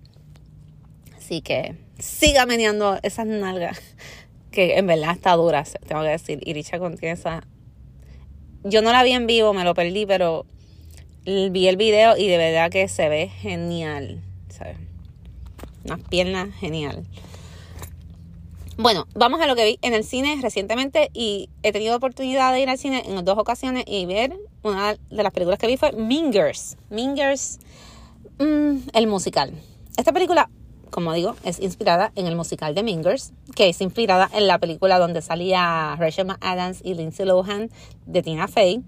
Así 1.17 1.43
que 1.43 1.77
siga 1.99 2.47
meneando 2.47 2.99
esas 3.03 3.27
nalgas, 3.27 3.81
que 4.51 4.79
en 4.79 4.87
verdad 4.87 5.13
está 5.13 5.33
dura, 5.37 5.65
tengo 5.87 6.03
que 6.03 6.09
decir. 6.09 6.41
Iricha 6.45 6.79
contiene 6.79 7.15
esa 7.15 7.45
yo 8.65 8.83
no 8.83 8.93
la 8.93 9.03
vi 9.03 9.13
en 9.13 9.27
vivo, 9.27 9.53
me 9.53 9.65
lo 9.65 9.75
perdí, 9.75 10.07
pero 10.07 10.47
vi 11.25 11.69
el 11.69 11.77
video 11.77 12.17
y 12.17 12.27
de 12.29 12.39
verdad 12.39 12.71
que 12.71 12.89
se 12.89 13.09
ve 13.09 13.29
genial. 13.29 14.21
¿sabes? 14.49 14.77
Unas 15.85 16.01
piernas 16.09 16.55
genial. 16.57 17.05
Bueno, 18.77 19.07
vamos 19.15 19.41
a 19.41 19.47
lo 19.47 19.57
que 19.57 19.65
vi 19.65 19.79
en 19.83 19.93
el 19.93 20.05
cine 20.05 20.39
recientemente 20.41 21.11
y 21.13 21.51
he 21.63 21.73
tenido 21.73 21.97
oportunidad 21.97 22.53
de 22.53 22.61
ir 22.61 22.69
al 22.71 22.79
cine 22.79 23.03
en 23.07 23.25
dos 23.25 23.37
ocasiones 23.37 23.85
y 23.87 24.07
ver 24.07 24.35
una 24.63 24.95
de 24.95 25.23
las 25.23 25.33
películas 25.33 25.59
que 25.59 25.67
vi 25.67 25.77
fue 25.77 25.93
Mingers. 25.93 26.77
Mingers, 26.89 27.59
mm, 28.39 28.89
el 28.95 29.07
musical. 29.07 29.53
Esta 29.97 30.13
película 30.13 30.49
como 30.91 31.13
digo, 31.13 31.37
es 31.45 31.61
inspirada 31.61 32.13
en 32.15 32.27
el 32.27 32.37
musical 32.37 32.75
de 32.75 32.83
Mingers, 32.83 33.33
que 33.55 33.69
es 33.69 33.81
inspirada 33.81 34.29
en 34.33 34.47
la 34.47 34.59
película 34.59 34.99
donde 34.99 35.23
salía 35.23 35.97
Rachel 35.99 36.27
McAdams 36.27 36.81
y 36.85 36.95
Lindsay 36.95 37.27
Lohan 37.27 37.71
de 38.07 38.23
Tina 38.23 38.49
Fey. 38.49 38.83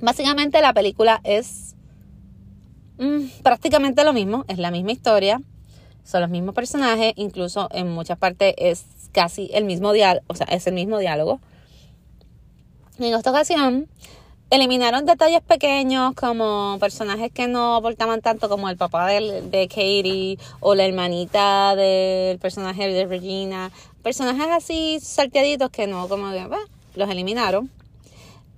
Básicamente 0.00 0.60
la 0.60 0.74
película 0.74 1.20
es 1.24 1.76
mm, 2.98 3.42
prácticamente 3.42 4.04
lo 4.04 4.12
mismo, 4.12 4.44
es 4.48 4.58
la 4.58 4.70
misma 4.70 4.92
historia, 4.92 5.40
son 6.04 6.20
los 6.20 6.30
mismos 6.30 6.54
personajes, 6.54 7.12
incluso 7.16 7.68
en 7.72 7.90
muchas 7.90 8.18
partes 8.18 8.54
es 8.58 8.84
casi 9.12 9.50
el 9.52 9.64
mismo 9.64 9.92
diálogo, 9.92 10.24
o 10.28 10.34
sea, 10.34 10.46
es 10.46 10.66
el 10.66 10.74
mismo 10.74 10.98
diálogo. 10.98 11.40
En 12.98 13.14
esta 13.14 13.30
ocasión 13.30 13.88
eliminaron 14.50 15.06
detalles 15.06 15.40
pequeños 15.42 16.14
como 16.14 16.76
personajes 16.78 17.32
que 17.32 17.48
no 17.48 17.76
aportaban 17.76 18.20
tanto 18.20 18.48
como 18.48 18.68
el 18.68 18.76
papá 18.76 19.06
de, 19.06 19.42
de 19.42 19.68
Katie 19.68 20.38
o 20.60 20.74
la 20.74 20.84
hermanita 20.84 21.74
del 21.74 22.38
personaje 22.38 22.88
de 22.88 23.06
Regina. 23.06 23.72
Personajes 24.02 24.46
así 24.50 24.98
salteaditos 25.00 25.70
que 25.70 25.86
no, 25.86 26.08
como 26.08 26.30
que, 26.30 26.46
los 26.94 27.10
eliminaron. 27.10 27.70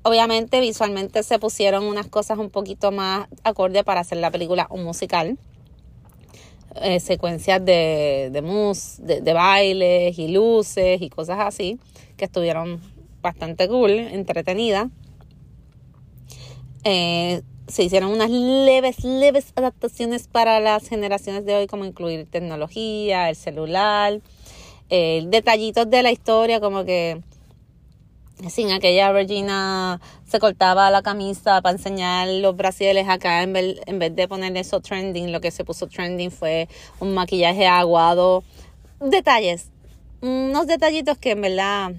Obviamente 0.03 0.61
visualmente 0.61 1.23
se 1.23 1.39
pusieron 1.39 1.85
unas 1.85 2.07
cosas 2.07 2.39
un 2.39 2.51
poquito 2.51 2.93
más 2.93 3.27
acorde 3.43 3.83
para 3.83 4.01
hacer 4.01 4.19
la 4.19 4.31
película 4.31 4.67
un 4.71 4.85
musical. 4.85 5.39
Eh, 6.83 7.01
secuencias 7.01 7.65
de, 7.65 8.29
de, 8.31 8.43
mus, 8.43 8.99
de, 8.99 9.21
de 9.23 9.33
bailes 9.33 10.19
y 10.19 10.29
luces 10.29 11.01
y 11.01 11.09
cosas 11.09 11.39
así 11.41 11.81
que 12.17 12.27
estuvieron 12.27 12.81
bastante 13.23 13.67
cool, 13.69 13.91
entretenidas. 13.91 14.89
Eh, 16.85 17.43
se 17.69 17.85
hicieron 17.85 18.11
unas 18.11 18.31
leves, 18.31 19.05
leves 19.05 19.53
adaptaciones 19.55 20.27
para 20.27 20.59
las 20.61 20.89
generaciones 20.89 21.45
de 21.45 21.55
hoy, 21.55 21.67
como 21.67 21.85
incluir 21.85 22.27
tecnología, 22.31 23.29
el 23.29 23.37
celular, 23.37 24.21
eh, 24.89 25.23
detallitos 25.27 25.89
de 25.91 26.03
la 26.03 26.11
historia, 26.11 26.61
como 26.61 26.85
que 26.85 27.21
sin 28.49 28.71
aquella 28.71 29.13
Regina 29.13 30.01
se 30.27 30.39
cortaba 30.39 30.91
la 30.91 31.03
camisa 31.03 31.61
para 31.61 31.77
enseñar 31.77 32.29
los 32.29 32.57
brasiles 32.57 33.09
acá 33.09 33.43
en 33.43 33.53
vez, 33.53 33.81
en 33.87 33.99
vez 33.99 34.15
de 34.15 34.29
poner 34.29 34.57
eso 34.57 34.81
trending, 34.81 35.33
lo 35.33 35.41
que 35.41 35.51
se 35.51 35.65
puso 35.65 35.89
trending 35.89 36.31
fue 36.31 36.69
un 37.01 37.15
maquillaje 37.15 37.67
aguado. 37.67 38.45
Detalles, 39.01 39.71
unos 40.23 40.67
detallitos 40.67 41.19
que 41.19 41.33
en 41.33 41.41
verdad 41.43 41.93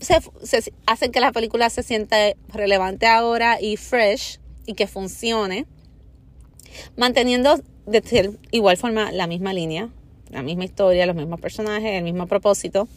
se, 0.00 0.72
hacen 0.86 1.12
que 1.12 1.20
la 1.20 1.32
película 1.32 1.70
se 1.70 1.82
sienta 1.82 2.16
relevante 2.48 3.06
ahora 3.06 3.60
y 3.60 3.76
fresh 3.76 4.40
y 4.66 4.74
que 4.74 4.86
funcione, 4.86 5.66
manteniendo 6.96 7.60
de 7.86 8.38
igual 8.50 8.76
forma 8.76 9.12
la 9.12 9.26
misma 9.26 9.52
línea, 9.52 9.90
la 10.30 10.42
misma 10.42 10.64
historia, 10.64 11.06
los 11.06 11.16
mismos 11.16 11.40
personajes, 11.40 11.92
el 11.92 12.04
mismo 12.04 12.26
propósito. 12.26 12.88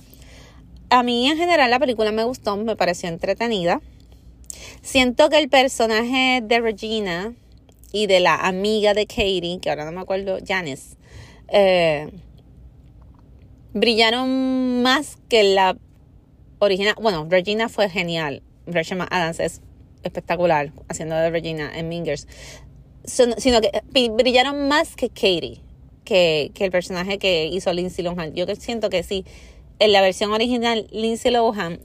A 0.90 1.04
mí 1.04 1.30
en 1.30 1.38
general 1.38 1.72
la 1.72 1.80
película 1.80 2.12
me 2.12 2.24
gustó, 2.24 2.56
me 2.58 2.76
pareció 2.76 3.10
entretenida. 3.10 3.82
Siento 4.82 5.30
que 5.30 5.40
el 5.40 5.50
personaje 5.50 6.42
de 6.44 6.60
Regina 6.60 7.34
y 7.92 8.08
de 8.08 8.20
la 8.20 8.36
amiga 8.36 8.94
de 8.94 9.08
Katie, 9.08 9.60
que 9.62 9.70
ahora 9.70 9.86
no 9.86 9.92
me 9.92 10.02
acuerdo, 10.02 10.38
Janice, 10.46 10.96
eh, 11.48 12.12
brillaron 13.74 14.84
más 14.84 15.18
que 15.30 15.44
la 15.44 15.78
original, 16.64 16.96
bueno, 17.02 17.26
Regina 17.30 17.70
fue 17.70 17.90
genial. 17.90 18.42
Rachel 18.66 19.02
Adams 19.10 19.40
es 19.40 19.62
espectacular 20.04 20.72
haciendo 20.90 21.16
de 21.16 21.30
Regina 21.30 21.72
en 21.74 21.90
Mingers. 21.90 22.28
sino 23.06 23.62
que 23.62 23.82
brillaron 24.10 24.68
más 24.68 24.96
que 24.96 25.10
Katie, 25.10 25.62
que, 26.06 26.52
que 26.54 26.66
el 26.66 26.72
personaje 26.72 27.18
que 27.18 27.46
hizo 27.46 27.72
Lindsay 27.74 28.04
Lohan. 28.04 28.34
Yo 28.34 28.46
siento 28.56 28.90
que 28.90 29.04
sí, 29.04 29.26
en 29.80 29.92
la 29.92 30.02
versión 30.02 30.32
original, 30.32 30.88
Lindsay 30.92 31.32
Lohan 31.32 31.80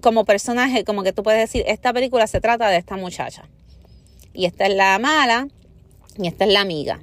como 0.00 0.24
personaje, 0.24 0.84
como 0.84 1.02
que 1.02 1.12
tú 1.12 1.22
puedes 1.22 1.40
decir, 1.40 1.64
esta 1.66 1.92
película 1.92 2.26
se 2.26 2.40
trata 2.40 2.68
de 2.68 2.78
esta 2.78 2.96
muchacha. 2.96 3.48
Y 4.32 4.46
esta 4.46 4.66
es 4.66 4.74
la 4.74 4.98
mala 4.98 5.48
y 6.16 6.26
esta 6.26 6.44
es 6.44 6.52
la 6.52 6.60
amiga. 6.60 7.00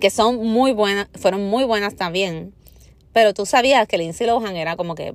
Que 0.00 0.10
son 0.10 0.44
muy 0.44 0.72
buenas, 0.72 1.08
fueron 1.14 1.46
muy 1.48 1.64
buenas 1.64 1.96
también. 1.96 2.54
Pero 3.16 3.32
tú 3.32 3.46
sabías 3.46 3.88
que 3.88 3.96
Lindsay 3.96 4.26
Lohan 4.26 4.56
era 4.56 4.76
como 4.76 4.94
que 4.94 5.14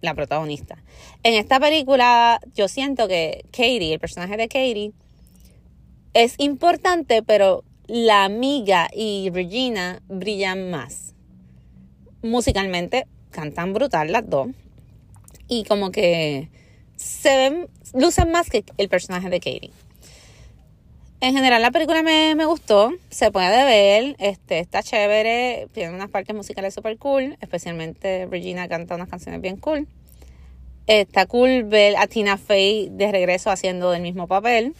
la 0.00 0.14
protagonista. 0.14 0.82
En 1.22 1.34
esta 1.34 1.60
película 1.60 2.40
yo 2.54 2.68
siento 2.68 3.06
que 3.06 3.44
Katie, 3.50 3.92
el 3.92 4.00
personaje 4.00 4.38
de 4.38 4.48
Katie, 4.48 4.92
es 6.14 6.36
importante, 6.38 7.22
pero 7.22 7.64
la 7.86 8.24
amiga 8.24 8.88
y 8.94 9.28
Regina 9.28 10.00
brillan 10.08 10.70
más. 10.70 11.14
Musicalmente 12.22 13.06
cantan 13.30 13.74
brutal 13.74 14.10
las 14.10 14.30
dos. 14.30 14.48
Y 15.48 15.64
como 15.64 15.90
que 15.90 16.48
se 16.96 17.36
ven, 17.36 17.68
lucen 17.92 18.32
más 18.32 18.48
que 18.48 18.64
el 18.78 18.88
personaje 18.88 19.28
de 19.28 19.40
Katie. 19.40 19.70
En 21.22 21.34
general 21.34 21.60
la 21.60 21.70
película 21.70 22.02
me, 22.02 22.34
gustó, 22.46 22.92
se 23.10 23.30
puede 23.30 23.64
ver, 23.64 24.16
este, 24.18 24.58
está 24.58 24.82
chévere, 24.82 25.68
tiene 25.72 25.94
unas 25.94 26.08
partes 26.08 26.34
musicales 26.34 26.72
super 26.72 26.96
cool, 26.96 27.36
especialmente 27.42 28.26
Regina 28.30 28.68
canta 28.68 28.94
unas 28.94 29.10
canciones 29.10 29.42
bien 29.42 29.58
cool. 29.58 29.86
Está 30.86 31.26
cool 31.26 31.64
ver 31.64 31.96
a 31.98 32.06
Tina 32.06 32.38
Fey 32.38 32.88
de 32.90 33.12
regreso 33.12 33.50
haciendo 33.50 33.92
el 33.92 34.00
mismo 34.00 34.28
papel. 34.28 34.74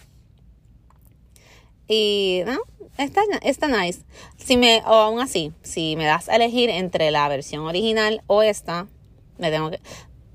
Y 1.87 2.41
no, 2.47 2.57
está, 2.97 3.21
está 3.43 3.67
nice. 3.67 3.99
Si 4.37 4.57
me, 4.57 4.81
o 4.87 4.93
aún 4.93 5.19
así, 5.19 5.53
si 5.61 5.95
me 5.95 6.05
das 6.05 6.27
a 6.27 6.37
elegir 6.37 6.71
entre 6.71 7.11
la 7.11 7.27
versión 7.27 7.67
original 7.67 8.23
o 8.25 8.41
esta, 8.41 8.87
me 9.37 9.51
tengo 9.51 9.69
que. 9.69 9.79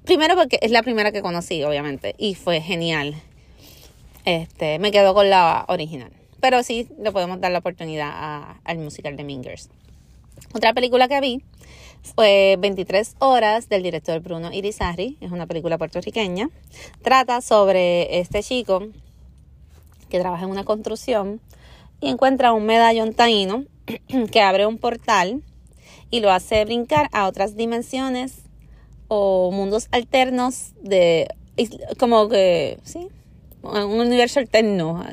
Primero 0.05 0.37
porque 0.37 0.61
es 0.63 0.71
la 0.71 0.85
primera 0.85 1.11
que 1.11 1.21
conocí, 1.21 1.65
obviamente, 1.65 2.15
y 2.17 2.37
fue 2.37 2.61
genial. 2.61 3.17
Este, 4.27 4.81
me 4.81 4.91
quedo 4.91 5.15
con 5.15 5.31
la 5.31 5.65
original. 5.69 6.11
Pero 6.41 6.65
sí, 6.65 6.89
le 6.99 7.13
podemos 7.13 7.41
dar 7.41 7.53
la 7.53 7.61
oportunidad 7.61 8.57
al 8.65 8.79
musical 8.79 9.17
de 9.17 9.23
Mingers. 9.23 9.71
Otra 10.53 10.75
película 10.75 11.07
que 11.07 11.21
vi 11.21 11.43
fue 12.03 12.57
23 12.59 13.15
horas 13.21 13.69
del 13.69 13.85
director 13.85 14.21
Bruno 14.21 14.53
Irizarry. 14.53 15.17
Es 15.21 15.31
una 15.31 15.47
película 15.47 15.79
puertorriqueña. 15.79 16.51
Trata 17.03 17.41
sobre 17.41 18.19
este 18.19 18.43
chico 18.43 18.89
que 20.09 20.19
trabaja 20.19 20.45
en 20.45 20.51
una 20.51 20.65
construcción 20.65 21.41
y 22.01 22.09
encuentra 22.09 22.53
un 22.53 22.67
medallón 22.67 23.15
taíno 23.15 23.65
que 24.33 24.41
abre 24.41 24.67
un 24.67 24.79
portal 24.79 25.41
y 26.11 26.19
lo 26.19 26.33
hace 26.33 26.65
brincar 26.65 27.09
a 27.13 27.29
otras 27.29 27.55
dimensiones 27.55 28.43
o 29.07 29.53
mundos 29.53 29.87
alternos 29.93 30.73
de 30.83 31.29
como 31.97 32.29
que 32.29 32.81
sí 32.83 33.09
un 33.71 34.01
universo 34.01 34.41
alterno 34.41 35.05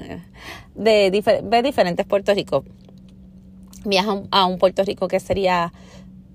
de, 0.76 1.12
diferentes 1.12 2.06
Puerto 2.06 2.34
Rico. 2.34 2.64
Viaja 3.86 4.24
a 4.32 4.46
un 4.46 4.58
Puerto 4.58 4.84
Rico 4.84 5.08
que 5.08 5.20
sería, 5.20 5.74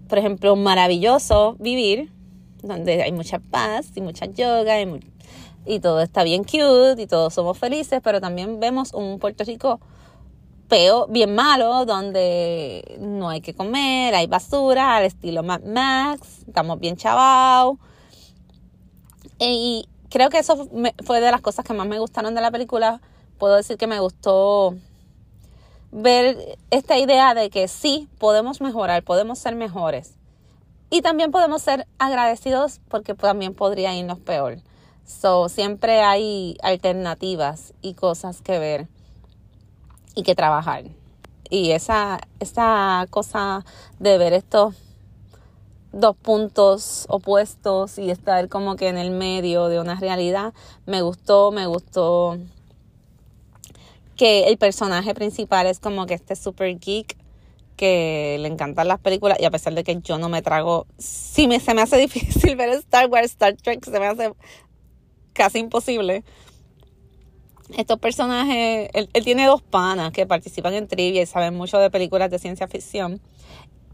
por 0.08 0.18
ejemplo, 0.18 0.54
maravilloso 0.56 1.56
vivir, 1.58 2.12
donde 2.62 3.02
hay 3.02 3.12
mucha 3.12 3.38
paz 3.38 3.92
y 3.94 4.00
mucha 4.00 4.26
yoga 4.26 4.80
y, 5.64 5.80
todo 5.80 6.00
está 6.00 6.22
bien 6.24 6.44
cute 6.44 7.02
y 7.02 7.06
todos 7.06 7.34
somos 7.34 7.58
felices, 7.58 8.00
pero 8.02 8.20
también 8.20 8.58
vemos 8.58 8.94
un 8.94 9.18
Puerto 9.18 9.44
Rico 9.44 9.80
peor, 10.68 11.10
bien 11.10 11.34
malo, 11.34 11.84
donde 11.84 12.98
no 13.00 13.28
hay 13.28 13.40
que 13.40 13.54
comer, 13.54 14.14
hay 14.14 14.26
basura, 14.26 14.96
al 14.96 15.04
estilo 15.04 15.42
Mad 15.42 15.62
Max, 15.62 16.44
estamos 16.46 16.78
bien 16.78 16.96
chavados 16.96 17.76
Y 19.38 19.88
creo 20.10 20.30
que 20.30 20.38
eso 20.38 20.68
fue 21.04 21.20
de 21.20 21.30
las 21.30 21.40
cosas 21.40 21.64
que 21.64 21.74
más 21.74 21.86
me 21.86 21.98
gustaron 21.98 22.34
de 22.34 22.40
la 22.40 22.50
película. 22.50 23.00
Puedo 23.38 23.56
decir 23.56 23.76
que 23.76 23.86
me 23.86 24.00
gustó 24.00 24.74
ver 25.90 26.58
esta 26.70 26.98
idea 26.98 27.34
de 27.34 27.50
que 27.50 27.68
sí, 27.68 28.08
podemos 28.18 28.60
mejorar, 28.60 29.02
podemos 29.02 29.38
ser 29.38 29.54
mejores. 29.54 30.14
Y 30.90 31.02
también 31.02 31.30
podemos 31.30 31.62
ser 31.62 31.86
agradecidos 31.98 32.80
porque 32.88 33.14
también 33.14 33.54
podría 33.54 33.94
irnos 33.94 34.18
peor. 34.18 34.58
So, 35.06 35.48
siempre 35.48 36.02
hay 36.02 36.56
alternativas 36.62 37.72
y 37.82 37.94
cosas 37.94 38.42
que 38.42 38.58
ver 38.58 38.88
y 40.14 40.22
que 40.22 40.34
trabajar. 40.34 40.84
Y 41.50 41.70
esa, 41.72 42.20
esa 42.40 43.06
cosa 43.10 43.64
de 43.98 44.18
ver 44.18 44.32
estos 44.32 44.74
dos 45.92 46.16
puntos 46.16 47.06
opuestos 47.08 47.98
y 47.98 48.10
estar 48.10 48.48
como 48.48 48.76
que 48.76 48.88
en 48.88 48.98
el 48.98 49.10
medio 49.10 49.68
de 49.68 49.80
una 49.80 49.94
realidad, 49.94 50.52
me 50.86 51.02
gustó, 51.02 51.50
me 51.50 51.66
gustó 51.66 52.38
que 54.16 54.48
el 54.48 54.58
personaje 54.58 55.14
principal 55.14 55.66
es 55.66 55.78
como 55.78 56.06
que 56.06 56.14
este 56.14 56.36
super 56.36 56.78
geek 56.78 57.16
que 57.76 58.36
le 58.40 58.48
encantan 58.48 58.88
las 58.88 58.98
películas 58.98 59.38
y 59.40 59.44
a 59.44 59.50
pesar 59.50 59.72
de 59.72 59.84
que 59.84 60.00
yo 60.00 60.18
no 60.18 60.28
me 60.28 60.42
trago, 60.42 60.86
sí 60.98 61.46
me, 61.46 61.60
se 61.60 61.72
me 61.72 61.82
hace 61.82 61.96
difícil 62.06 62.56
ver 62.56 62.70
Star 62.70 63.08
Wars, 63.08 63.30
Star 63.30 63.54
Trek, 63.54 63.84
se 63.84 63.98
me 63.98 64.06
hace 64.06 64.32
casi 65.32 65.60
imposible. 65.60 66.24
Estos 67.76 67.98
personajes, 67.98 68.90
él, 68.92 69.08
él 69.12 69.24
tiene 69.24 69.46
dos 69.46 69.62
panas 69.62 70.10
que 70.10 70.26
participan 70.26 70.74
en 70.74 70.88
trivia 70.88 71.22
y 71.22 71.26
saben 71.26 71.54
mucho 71.54 71.78
de 71.78 71.90
películas 71.90 72.30
de 72.30 72.38
ciencia 72.38 72.66
ficción. 72.66 73.20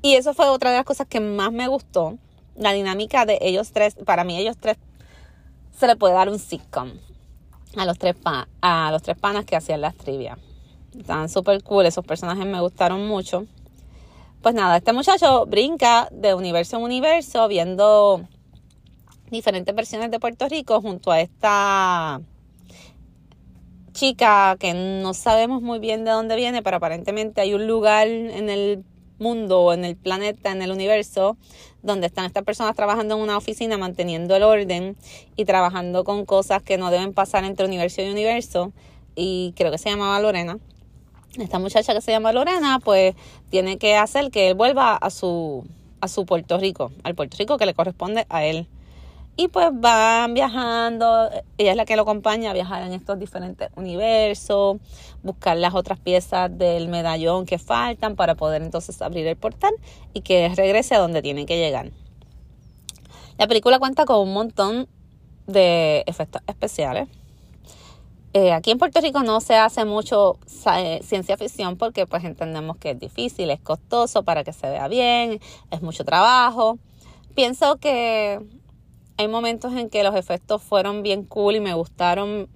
Y 0.05 0.17
eso 0.17 0.35
fue 0.35 0.51
otra 0.51 0.71
de 0.71 0.77
las 0.77 0.85
cosas 0.85 1.07
que 1.09 1.19
más 1.19 1.51
me 1.51 1.67
gustó. 1.67 2.19
La 2.57 2.73
dinámica 2.73 3.25
de 3.25 3.39
ellos 3.41 3.73
tres, 3.73 3.97
para 4.05 4.23
mí 4.23 4.37
ellos 4.37 4.59
tres 4.61 4.77
se 5.75 5.87
le 5.87 5.97
puede 5.97 6.13
dar 6.13 6.29
un 6.29 6.39
sitcom 6.39 6.91
a 7.75 7.87
los 7.87 7.99
tres, 7.99 8.15
a 8.61 8.91
los 8.93 9.01
tres 9.01 9.17
panas 9.17 9.47
que 9.47 9.57
hacían 9.57 9.81
las 9.81 9.97
trivia. 9.97 10.37
Estaban 10.95 11.31
súper 11.31 11.63
cool, 11.63 11.87
esos 11.87 12.05
personajes 12.05 12.45
me 12.45 12.61
gustaron 12.61 13.09
mucho. 13.09 13.47
Pues 14.43 14.55
nada, 14.55 14.77
este 14.77 14.93
muchacho 14.93 15.47
brinca 15.47 16.07
de 16.13 16.35
universo 16.35 16.77
en 16.77 16.83
universo 16.83 17.49
viendo 17.49 18.29
diferentes 19.31 19.75
versiones 19.75 20.11
de 20.11 20.21
Puerto 20.21 20.47
Rico 20.51 20.83
junto 20.83 21.13
a 21.13 21.23
esta 21.23 22.21
chica 23.95 24.55
que 24.61 24.75
no 24.75 25.15
sabemos 25.15 25.63
muy 25.63 25.79
bien 25.79 26.05
de 26.05 26.11
dónde 26.11 26.37
viene, 26.37 26.63
pero 26.63 26.77
aparentemente 26.77 27.41
hay 27.41 27.55
un 27.55 27.67
lugar 27.67 28.07
en 28.07 28.51
el 28.51 28.85
mundo, 29.19 29.73
en 29.73 29.85
el 29.85 29.97
planeta, 29.97 30.53
en 30.53 30.63
el 30.63 30.71
universo, 30.71 31.37
donde 31.83 32.07
están 32.07 32.25
estas 32.25 32.45
personas 32.45 32.75
trabajando 32.75 33.15
en 33.17 33.21
una 33.21 33.37
oficina, 33.37 33.79
manteniendo 33.79 34.35
el 34.37 34.43
orden 34.43 34.97
y 35.37 35.45
trabajando 35.45 36.05
con 36.05 36.25
cosas 36.25 36.63
que 36.63 36.79
no 36.79 36.91
deben 36.91 37.13
pasar 37.13 37.45
entre 37.45 37.67
universo 37.67 38.03
y 38.03 38.11
universo. 38.11 38.73
Y 39.15 39.53
creo 39.57 39.71
que 39.71 39.79
se 39.79 39.91
llamaba 39.91 40.21
Lorena. 40.21 40.59
Esta 41.39 41.59
muchacha 41.59 41.95
que 41.95 42.01
se 42.01 42.13
llama 42.13 42.33
Lorena, 42.33 42.79
pues 42.83 43.15
tiene 43.51 43.77
que 43.79 43.97
hacer 43.97 44.31
que 44.31 44.49
él 44.49 44.55
vuelva 44.55 44.97
a 44.97 45.11
su, 45.11 45.65
a 46.01 46.09
su 46.09 46.27
Puerto 46.27 46.59
Rico, 46.59 46.93
al 47.03 47.15
Puerto 47.15 47.37
Rico 47.39 47.59
que 47.59 47.67
le 47.67 47.75
corresponde 47.75 48.27
a 48.29 48.45
él. 48.45 48.69
Y 49.37 49.49
pues 49.49 49.69
van 49.73 50.33
viajando, 50.33 51.29
ella 51.59 51.73
es 51.73 51.77
la 51.77 51.85
que 51.85 51.97
lo 51.97 52.03
acompaña 52.03 52.51
a 52.51 52.53
viajar 52.53 52.85
en 52.85 52.93
estos 52.93 53.19
diferentes 53.19 53.69
universos, 53.75 54.77
buscar 55.25 55.57
las 55.57 55.75
otras 55.75 55.99
piezas 55.99 56.57
del 56.57 56.87
medallón 56.87 57.45
que 57.45 57.59
faltan 57.59 58.15
para 58.15 58.37
poder 58.37 58.63
entonces 58.63 59.03
abrir 59.03 59.27
el 59.27 59.37
portal 59.37 59.75
y 60.13 60.21
que 60.21 60.53
regrese 60.55 60.95
a 60.95 61.01
donde 61.01 61.21
tiene 61.21 61.47
que 61.47 61.57
llegar. 61.57 61.91
La 63.37 63.49
película 63.49 63.81
cuenta 63.81 64.05
con 64.05 64.21
un 64.21 64.33
montón 64.33 64.87
de 65.49 66.05
efectos 66.07 66.41
especiales. 66.47 67.09
Eh, 68.35 68.53
aquí 68.53 68.71
en 68.71 68.79
Puerto 68.79 69.01
Rico 69.01 69.23
no 69.25 69.41
se 69.41 69.57
hace 69.57 69.85
mucho 69.85 70.39
eh, 70.77 71.01
ciencia 71.03 71.37
ficción 71.37 71.77
porque 71.77 72.07
pues 72.07 72.25
entendemos 72.25 72.77
que 72.77 72.91
es 72.91 72.99
difícil, 72.99 73.51
es 73.51 73.61
costoso 73.61 74.23
para 74.23 74.45
que 74.45 74.53
se 74.53 74.69
vea 74.69 74.87
bien, 74.87 75.41
es 75.73 75.83
mucho 75.83 76.05
trabajo. 76.05 76.79
Pienso 77.35 77.77
que 77.77 78.41
hay 79.17 79.29
momentos 79.29 79.73
en 79.75 79.91
que 79.91 80.03
los 80.03 80.15
efectos 80.15 80.63
fueron 80.63 81.03
bien 81.03 81.25
cool 81.25 81.57
y 81.57 81.61
me 81.61 81.75
gustaron. 81.75 82.49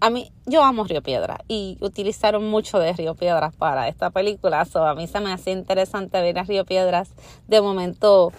a 0.00 0.10
mí, 0.10 0.30
yo 0.46 0.62
amo 0.62 0.84
Río 0.84 1.02
Piedra 1.02 1.38
y 1.48 1.78
utilizaron 1.80 2.48
mucho 2.50 2.78
de 2.78 2.92
Río 2.92 3.14
Piedras 3.14 3.54
para 3.54 3.88
esta 3.88 4.10
película. 4.10 4.64
So, 4.64 4.84
a 4.84 4.94
mí 4.94 5.06
se 5.06 5.20
me 5.20 5.32
hacía 5.32 5.54
interesante 5.54 6.20
ver 6.20 6.38
a 6.38 6.44
Río 6.44 6.64
Piedras 6.64 7.10
de 7.48 7.60
momento 7.62 8.32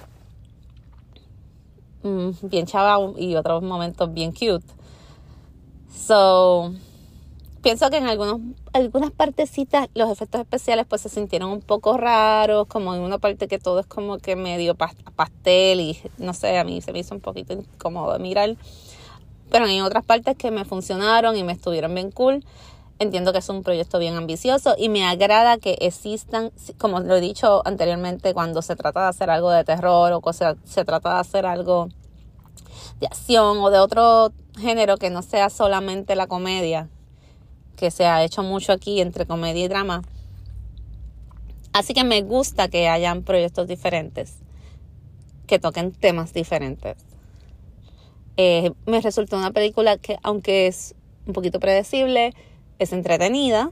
mm, 2.04 2.30
bien 2.43 2.65
chaval 2.67 3.15
y 3.17 3.36
otros 3.36 3.63
momentos 3.63 4.13
bien 4.13 4.32
cute. 4.32 4.65
So, 5.91 6.74
pienso 7.62 7.89
que 7.89 7.98
en 7.98 8.08
algunos, 8.08 8.41
algunas 8.73 9.12
partecitas 9.12 9.88
los 9.93 10.09
efectos 10.09 10.41
especiales 10.41 10.86
pues 10.88 11.01
se 11.01 11.09
sintieron 11.09 11.51
un 11.51 11.62
poco 11.62 11.95
raros, 11.97 12.67
como 12.67 12.93
en 12.95 13.01
una 13.01 13.19
parte 13.19 13.47
que 13.47 13.59
todo 13.59 13.79
es 13.79 13.86
como 13.86 14.17
que 14.17 14.36
medio 14.36 14.75
pastel 14.75 15.79
y 15.79 15.99
no 16.17 16.33
sé, 16.33 16.57
a 16.57 16.63
mí 16.63 16.81
se 16.81 16.91
me 16.91 16.99
hizo 16.99 17.13
un 17.13 17.21
poquito 17.21 17.53
incómodo 17.53 18.17
mirar. 18.19 18.55
Pero 19.51 19.67
en 19.67 19.83
otras 19.83 20.03
partes 20.03 20.36
que 20.36 20.49
me 20.49 20.65
funcionaron 20.65 21.38
y 21.38 21.43
me 21.43 21.53
estuvieron 21.53 21.93
bien 21.93 22.12
cool. 22.12 22.43
Entiendo 22.99 23.31
que 23.33 23.39
es 23.39 23.49
un 23.49 23.63
proyecto 23.63 23.99
bien 23.99 24.15
ambicioso 24.15 24.75
y 24.77 24.89
me 24.89 25.05
agrada 25.05 25.57
que 25.57 25.77
existan, 25.81 26.51
como 26.77 26.99
lo 26.99 27.15
he 27.15 27.21
dicho 27.21 27.62
anteriormente, 27.65 28.33
cuando 28.33 28.62
se 28.62 28.75
trata 28.75 29.03
de 29.03 29.07
hacer 29.09 29.29
algo 29.29 29.51
de 29.51 29.63
terror 29.63 30.19
o 30.21 30.33
se, 30.33 30.55
se 30.63 30.86
trata 30.86 31.15
de 31.15 31.19
hacer 31.19 31.45
algo 31.45 31.89
de 32.99 33.07
acción 33.07 33.57
o 33.59 33.69
de 33.69 33.79
otro 33.79 34.31
género 34.57 34.97
que 34.97 35.09
no 35.09 35.21
sea 35.21 35.49
solamente 35.49 36.15
la 36.15 36.27
comedia, 36.27 36.89
que 37.84 37.91
se 37.91 38.06
ha 38.06 38.24
hecho 38.24 38.43
mucho 38.43 38.72
aquí 38.72 39.02
entre 39.02 39.26
comedia 39.26 39.65
y 39.65 39.67
drama. 39.67 40.04
Así 41.74 41.93
que 41.93 42.06
me 42.06 42.22
gusta 42.22 42.69
que 42.69 42.88
hayan 42.88 43.24
proyectos 43.24 43.67
diferentes, 43.67 44.38
que 45.48 45.60
toquen 45.60 45.91
temas 45.91 46.32
diferentes. 46.32 46.96
Eh, 48.38 48.72
me 48.86 49.02
resultó 49.02 49.38
una 49.38 49.52
película 49.52 49.98
que, 49.98 50.17
aunque 50.24 50.67
es 50.67 50.96
un 51.28 51.34
poquito 51.34 51.60
predecible, 51.60 52.34
es 52.80 52.93
entretenida. 52.93 53.69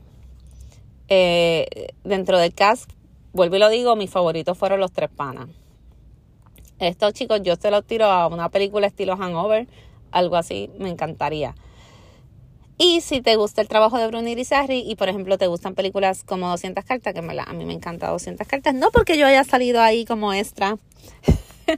Eh, 1.08 1.94
dentro 2.04 2.38
del 2.38 2.54
cast, 2.54 2.92
vuelvo 3.32 3.56
y 3.56 3.60
lo 3.60 3.70
digo, 3.70 3.96
mis 3.96 4.10
favoritos 4.10 4.58
fueron 4.58 4.82
los 4.82 4.92
tres 4.92 5.10
panas. 5.10 5.48
Estos 6.80 7.14
chicos, 7.14 7.40
yo 7.44 7.56
se 7.56 7.72
los 7.72 7.86
tiro 7.86 8.08
a 8.08 8.28
una 8.28 8.50
película 8.50 8.88
estilo 8.88 9.16
Hangover, 9.16 9.70
algo 10.12 10.36
así, 10.36 10.70
me 10.80 10.90
encantaría. 10.90 11.56
Y 12.84 13.02
si 13.02 13.22
te 13.22 13.36
gusta 13.36 13.62
el 13.62 13.68
trabajo 13.68 14.00
de 14.00 14.08
Bruni 14.08 14.32
Irizarry 14.32 14.80
y 14.80 14.96
por 14.96 15.08
ejemplo 15.08 15.38
te 15.38 15.46
gustan 15.46 15.76
películas 15.76 16.24
como 16.24 16.50
200 16.50 16.84
cartas, 16.84 17.14
que 17.14 17.20
a 17.20 17.54
mí 17.54 17.64
me 17.64 17.74
encanta 17.74 18.10
200 18.10 18.48
cartas, 18.48 18.74
no 18.74 18.90
porque 18.90 19.20
yo 19.20 19.28
haya 19.28 19.44
salido 19.44 19.82
ahí 19.82 20.04
como 20.04 20.34
extra 20.34 20.80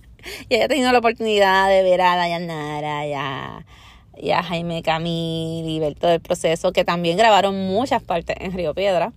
y 0.49 0.55
haya 0.55 0.69
tenido 0.69 0.93
la 0.93 0.99
oportunidad 0.99 1.67
de 1.67 1.83
ver 1.83 1.99
a 1.99 2.15
Dayanara 2.15 3.05
y 3.05 4.31
a 4.31 4.43
Jaime 4.43 4.81
Camil 4.81 5.67
y 5.67 5.77
ver 5.81 5.95
todo 5.95 6.13
el 6.13 6.21
proceso, 6.21 6.71
que 6.71 6.85
también 6.85 7.17
grabaron 7.17 7.67
muchas 7.67 8.01
partes 8.01 8.37
en 8.39 8.53
Río 8.53 8.73
Piedra, 8.73 9.11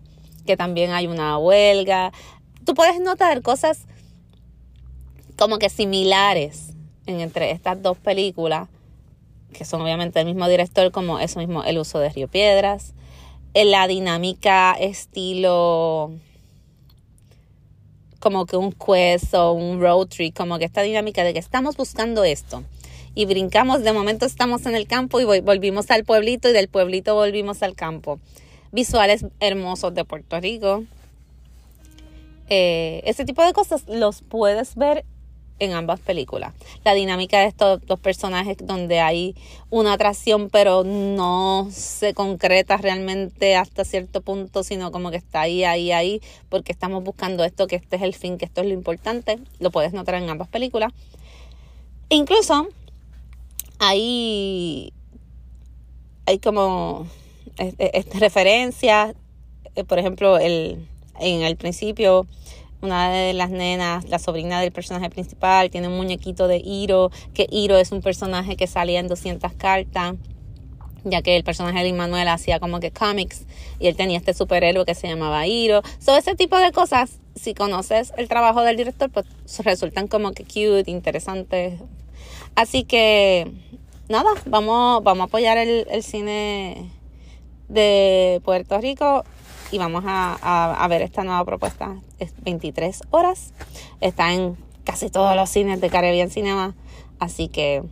que 0.45 0.57
también 0.57 0.91
hay 0.91 1.07
una 1.07 1.39
huelga. 1.39 2.13
Tú 2.65 2.75
puedes 2.75 2.99
notar 2.99 3.43
cosas 3.43 3.87
como 5.39 5.61
que 5.61 5.69
similares 5.69 6.73
entre 7.07 7.53
estas 7.53 7.81
dos 7.81 7.97
películas 7.97 8.67
que 9.57 9.65
son 9.65 9.81
obviamente 9.81 10.21
el 10.21 10.27
mismo 10.27 10.49
director, 10.49 10.91
como 10.91 11.19
eso 11.19 11.39
mismo, 11.39 11.65
el 11.65 11.79
uso 11.79 11.99
de 11.99 12.11
Río 12.11 12.29
Piedras, 12.29 12.95
la 13.55 13.89
dinámica 13.89 14.77
estilo 14.79 16.13
como 18.19 18.45
que 18.47 18.57
un 18.57 18.73
quest 18.73 19.35
o 19.35 19.53
un 19.53 19.81
road 19.81 20.09
trip, 20.09 20.37
como 20.37 20.59
que 20.59 20.65
esta 20.65 20.83
dinámica 20.83 21.23
de 21.23 21.33
que 21.33 21.39
estamos 21.39 21.77
buscando 21.77 22.25
esto 22.25 22.65
y 23.15 23.25
brincamos, 23.25 23.83
de 23.83 23.93
momento 23.93 24.27
estamos 24.27 24.67
en 24.67 24.75
el 24.75 24.87
campo 24.87 25.21
y 25.21 25.25
volvimos 25.41 25.91
al 25.91 26.05
pueblito 26.05 26.51
y 26.51 26.53
del 26.53 26.69
pueblito 26.69 27.15
volvimos 27.15 27.63
al 27.63 27.75
campo. 27.75 28.21
Visuales 28.73 29.25
hermosos 29.41 29.95
de 29.95 30.05
Puerto 30.05 30.39
Rico. 30.39 30.85
Eh, 32.51 33.01
ese 33.07 33.25
tipo 33.25 33.43
de 33.43 33.55
cosas 33.55 33.85
los 33.89 34.21
puedes 34.21 34.75
ver 34.75 35.07
en 35.59 35.73
ambas 35.73 36.01
películas. 36.01 36.55
La 36.85 36.95
dinámica 36.95 37.41
de 37.41 37.47
estos 37.47 37.85
dos 37.87 37.99
personajes 37.99 38.57
donde 38.61 39.01
hay 39.01 39.35
una 39.71 39.95
atracción 39.95 40.51
pero 40.51 40.85
no 40.85 41.69
se 41.71 42.15
concreta 42.15 42.77
realmente 42.77 43.57
hasta 43.57 43.85
cierto 43.85 44.21
punto, 44.21 44.63
sino 44.63 44.93
como 44.93 45.11
que 45.11 45.17
está 45.17 45.43
ahí, 45.43 45.65
ahí, 45.65 45.93
ahí, 45.93 46.21
porque 46.49 46.73
estamos 46.73 47.03
buscando 47.03 47.45
esto, 47.45 47.67
que 47.67 47.77
este 47.77 47.97
es 47.97 48.03
el 48.03 48.15
fin, 48.15 48.39
que 48.39 48.45
esto 48.45 48.61
es 48.61 48.67
lo 48.67 48.75
importante. 48.75 49.39
Lo 49.59 49.71
puedes 49.71 49.93
notar 49.93 50.17
en 50.17 50.29
ambas 50.29 50.49
películas. 50.49 50.93
incluso 52.09 52.69
hay, 53.79 54.93
hay 56.25 56.39
como 56.39 57.07
referencias, 58.15 59.15
eh, 59.75 59.85
por 59.85 59.99
ejemplo, 59.99 60.39
el, 60.39 60.87
en 61.21 61.43
el 61.43 61.57
principio 61.57 62.27
una 62.87 63.11
de 63.11 63.35
las 63.35 63.51
nenas, 63.51 64.09
la 64.09 64.19
sobrina 64.19 64.61
del 64.61 64.73
personaje 64.73 65.11
principal, 65.11 65.71
tiene 65.71 65.89
un 65.89 65.97
muñequito 65.97 66.49
de 66.49 66.59
Hiro, 66.59 67.11
que 67.35 67.47
Hiro 67.51 67.77
es 67.77 67.93
un 67.93 68.01
personaje 68.01 68.57
que 68.57 68.67
salía 68.67 69.01
en 69.01 69.09
200 69.09 69.53
cartas 69.53 70.15
ya 71.09 71.23
que 71.23 71.37
el 71.37 71.45
personaje 71.45 71.85
de 71.85 71.93
Manuel 71.93 72.27
hacía 72.29 72.59
como 72.59 72.81
que 72.81 72.91
cómics 72.91 73.45
y 73.79 73.87
él 73.87 73.97
tenía 73.97 74.19
este 74.19 74.35
superhéroe 74.35 74.85
que 74.85 74.95
se 74.95 75.07
llamaba 75.09 75.47
Hiro. 75.47 75.83
So, 76.01 76.17
ese 76.17 76.35
tipo 76.35 76.59
de 76.59 76.73
cosas, 76.73 77.21
si 77.37 77.55
conoces 77.55 78.13
el 78.17 78.29
trabajo 78.29 78.63
del 78.63 78.77
director, 78.77 79.09
pues 79.11 79.27
resultan 79.61 80.09
como 80.09 80.33
que 80.33 80.43
cute, 80.43 80.91
interesantes. 80.91 81.81
Así 82.57 82.85
que, 82.85 83.53
nada, 84.09 84.31
vamos, 84.47 85.05
vamos 85.05 85.23
a 85.23 85.27
apoyar 85.27 85.59
el, 85.59 85.87
el 85.91 86.03
cine 86.03 86.91
de 87.69 88.41
Puerto 88.45 88.79
Rico 88.81 89.25
y 89.71 89.79
vamos 89.79 90.05
a, 90.07 90.75
a, 90.75 90.89
ver 90.89 91.03
esta 91.03 91.25
nueva 91.25 91.45
propuesta. 91.45 91.97
Es 92.19 92.33
23 92.43 93.03
horas. 93.11 93.53
Está 94.01 94.33
en 94.33 94.57
casi 94.85 95.11
todos 95.11 95.35
los 95.37 95.51
cines 95.51 95.81
de 95.81 95.91
Caribbean 95.91 96.31
Cinema. 96.31 96.75
Así 97.19 97.49
que 97.49 97.83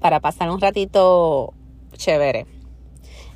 para 0.00 0.20
pasar 0.20 0.50
un 0.50 0.60
ratito 0.60 1.52
chévere. 1.96 2.46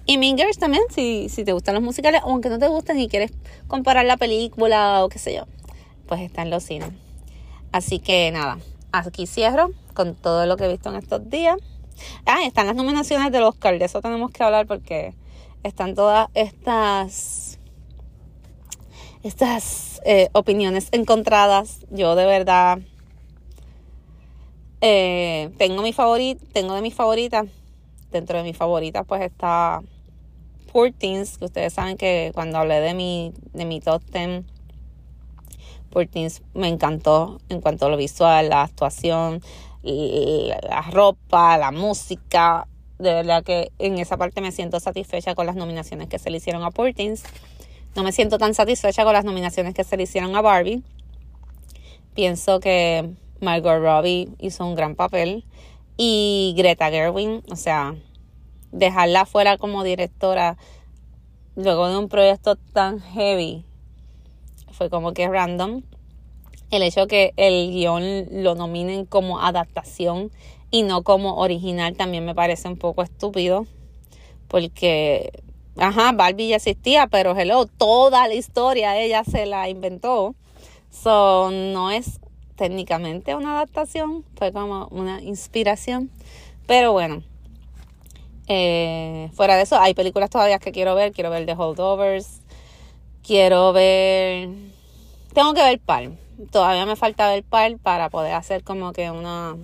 Y 0.06 0.18
Mingers 0.18 0.58
también, 0.58 0.82
si, 0.90 1.28
si 1.28 1.44
te 1.44 1.52
gustan 1.52 1.74
los 1.74 1.82
musicales, 1.82 2.22
aunque 2.24 2.48
no 2.48 2.58
te 2.58 2.68
gusten 2.68 2.98
y 2.98 3.08
quieres 3.08 3.32
comparar 3.68 4.04
la 4.04 4.16
película 4.16 5.04
o 5.04 5.08
qué 5.08 5.18
sé 5.18 5.34
yo, 5.34 5.44
pues 6.06 6.20
está 6.20 6.42
en 6.42 6.50
los 6.50 6.64
cines. 6.64 6.90
Así 7.72 8.00
que 8.00 8.30
nada, 8.32 8.58
aquí 8.92 9.26
cierro 9.26 9.70
con 9.94 10.14
todo 10.14 10.46
lo 10.46 10.56
que 10.56 10.64
he 10.64 10.68
visto 10.68 10.90
en 10.90 10.96
estos 10.96 11.28
días. 11.30 11.56
Ah, 12.26 12.44
están 12.44 12.66
las 12.66 12.74
nominaciones 12.74 13.30
del 13.30 13.42
Oscar, 13.42 13.78
de 13.78 13.84
eso 13.84 14.00
tenemos 14.00 14.30
que 14.30 14.42
hablar 14.42 14.66
porque 14.66 15.14
están 15.62 15.94
todas 15.94 16.28
estas 16.34 17.58
estas 19.22 20.00
eh, 20.04 20.28
opiniones 20.32 20.88
encontradas. 20.92 21.86
Yo 21.90 22.14
de 22.14 22.26
verdad 22.26 22.78
eh, 24.80 25.50
tengo 25.58 25.82
mi 25.82 25.92
favorita, 25.92 26.44
tengo 26.52 26.74
de 26.74 26.82
mis 26.82 26.94
favoritas. 26.94 27.46
Dentro 28.10 28.38
de 28.38 28.44
mis 28.44 28.56
favoritas, 28.56 29.04
pues 29.06 29.22
está 29.22 29.82
Poor 30.72 30.92
que 30.92 31.24
ustedes 31.40 31.72
saben 31.72 31.96
que 31.96 32.30
cuando 32.32 32.58
hablé 32.58 32.80
de 32.80 32.94
mi, 32.94 33.32
de 33.52 33.64
mi 33.64 33.80
top 33.80 34.02
10, 34.12 34.44
Poor 35.90 36.08
me 36.54 36.68
encantó 36.68 37.40
en 37.48 37.60
cuanto 37.60 37.86
a 37.86 37.88
lo 37.88 37.96
visual, 37.96 38.48
la 38.48 38.62
actuación, 38.62 39.42
la 39.82 40.82
ropa, 40.92 41.58
la 41.58 41.72
música, 41.72 42.68
de 43.00 43.14
verdad 43.14 43.42
que 43.42 43.72
en 43.78 43.98
esa 43.98 44.16
parte 44.16 44.40
me 44.40 44.52
siento 44.52 44.78
satisfecha 44.80 45.34
con 45.34 45.46
las 45.46 45.56
nominaciones 45.56 46.08
que 46.08 46.18
se 46.18 46.30
le 46.30 46.36
hicieron 46.36 46.62
a 46.62 46.70
Poor 46.70 46.92
No 47.96 48.02
me 48.02 48.12
siento 48.12 48.38
tan 48.38 48.54
satisfecha 48.54 49.04
con 49.04 49.12
las 49.12 49.24
nominaciones 49.24 49.74
que 49.74 49.84
se 49.84 49.96
le 49.96 50.04
hicieron 50.04 50.36
a 50.36 50.42
Barbie. 50.42 50.82
Pienso 52.14 52.60
que 52.60 53.10
Margot 53.40 53.80
Robbie 53.80 54.28
hizo 54.38 54.66
un 54.66 54.74
gran 54.74 54.94
papel. 54.94 55.44
Y 55.96 56.54
Greta 56.56 56.90
Gerwin, 56.90 57.42
o 57.50 57.56
sea, 57.56 57.94
dejarla 58.72 59.26
fuera 59.26 59.58
como 59.58 59.82
directora 59.82 60.56
luego 61.56 61.88
de 61.88 61.98
un 61.98 62.08
proyecto 62.08 62.56
tan 62.56 63.00
heavy 63.00 63.64
fue 64.80 64.88
como 64.88 65.12
que 65.12 65.28
random. 65.28 65.82
El 66.70 66.82
hecho 66.82 67.06
que 67.06 67.34
el 67.36 67.70
guion 67.70 68.42
lo 68.42 68.54
nominen 68.54 69.04
como 69.04 69.38
adaptación 69.38 70.30
y 70.70 70.82
no 70.82 71.02
como 71.02 71.36
original 71.36 71.96
también 71.96 72.24
me 72.24 72.34
parece 72.34 72.68
un 72.68 72.76
poco 72.76 73.02
estúpido 73.02 73.66
porque 74.48 75.42
ajá, 75.76 76.12
Barbie 76.12 76.48
ya 76.48 76.56
existía, 76.56 77.06
pero 77.06 77.36
hello, 77.36 77.66
toda 77.66 78.28
la 78.28 78.34
historia 78.34 78.98
ella 78.98 79.24
se 79.24 79.46
la 79.46 79.68
inventó. 79.68 80.34
So, 80.90 81.50
no 81.50 81.90
es 81.90 82.20
técnicamente 82.56 83.34
una 83.34 83.52
adaptación, 83.52 84.24
fue 84.36 84.52
como 84.52 84.88
una 84.90 85.22
inspiración. 85.22 86.10
Pero 86.66 86.92
bueno, 86.92 87.22
eh, 88.48 89.30
fuera 89.34 89.56
de 89.56 89.62
eso, 89.62 89.78
hay 89.78 89.94
películas 89.94 90.30
todavía 90.30 90.58
que 90.58 90.72
quiero 90.72 90.94
ver. 90.94 91.12
Quiero 91.12 91.30
ver 91.30 91.46
The 91.46 91.54
Holdovers. 91.54 92.40
Quiero 93.22 93.72
ver. 93.72 94.48
Tengo 95.32 95.54
que 95.54 95.62
ver 95.62 95.78
Palm. 95.80 96.16
Todavía 96.50 96.86
me 96.86 96.96
falta 96.96 97.28
ver 97.28 97.44
Palm 97.44 97.78
para 97.78 98.10
poder 98.10 98.34
hacer 98.34 98.64
como 98.64 98.92
que 98.92 99.10
una 99.10 99.56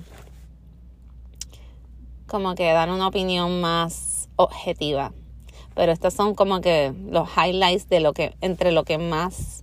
como 2.27 2.55
que 2.55 2.73
dar 2.73 2.91
una 2.91 3.09
opinión 3.09 3.61
más 3.61 4.29
objetiva. 4.37 5.13
Pero 5.75 5.93
estos 5.93 6.15
son 6.15 6.35
como 6.35 6.61
que 6.61 6.93
los 7.11 7.29
highlights 7.37 7.89
de 7.89 8.01
lo 8.01 8.13
que, 8.13 8.35
entre 8.41 8.73
lo 8.73 8.85
que 8.85 8.99
más 8.99 9.63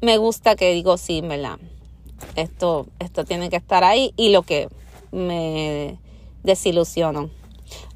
me 0.00 0.16
gusta 0.16 0.56
que 0.56 0.72
digo, 0.72 0.96
sí, 0.96 1.20
¿verdad? 1.20 1.58
Esto, 2.36 2.86
esto 2.98 3.24
tiene 3.24 3.50
que 3.50 3.56
estar 3.56 3.84
ahí 3.84 4.12
y 4.16 4.30
lo 4.30 4.42
que 4.42 4.68
me 5.12 5.98
desilusionó. 6.42 7.30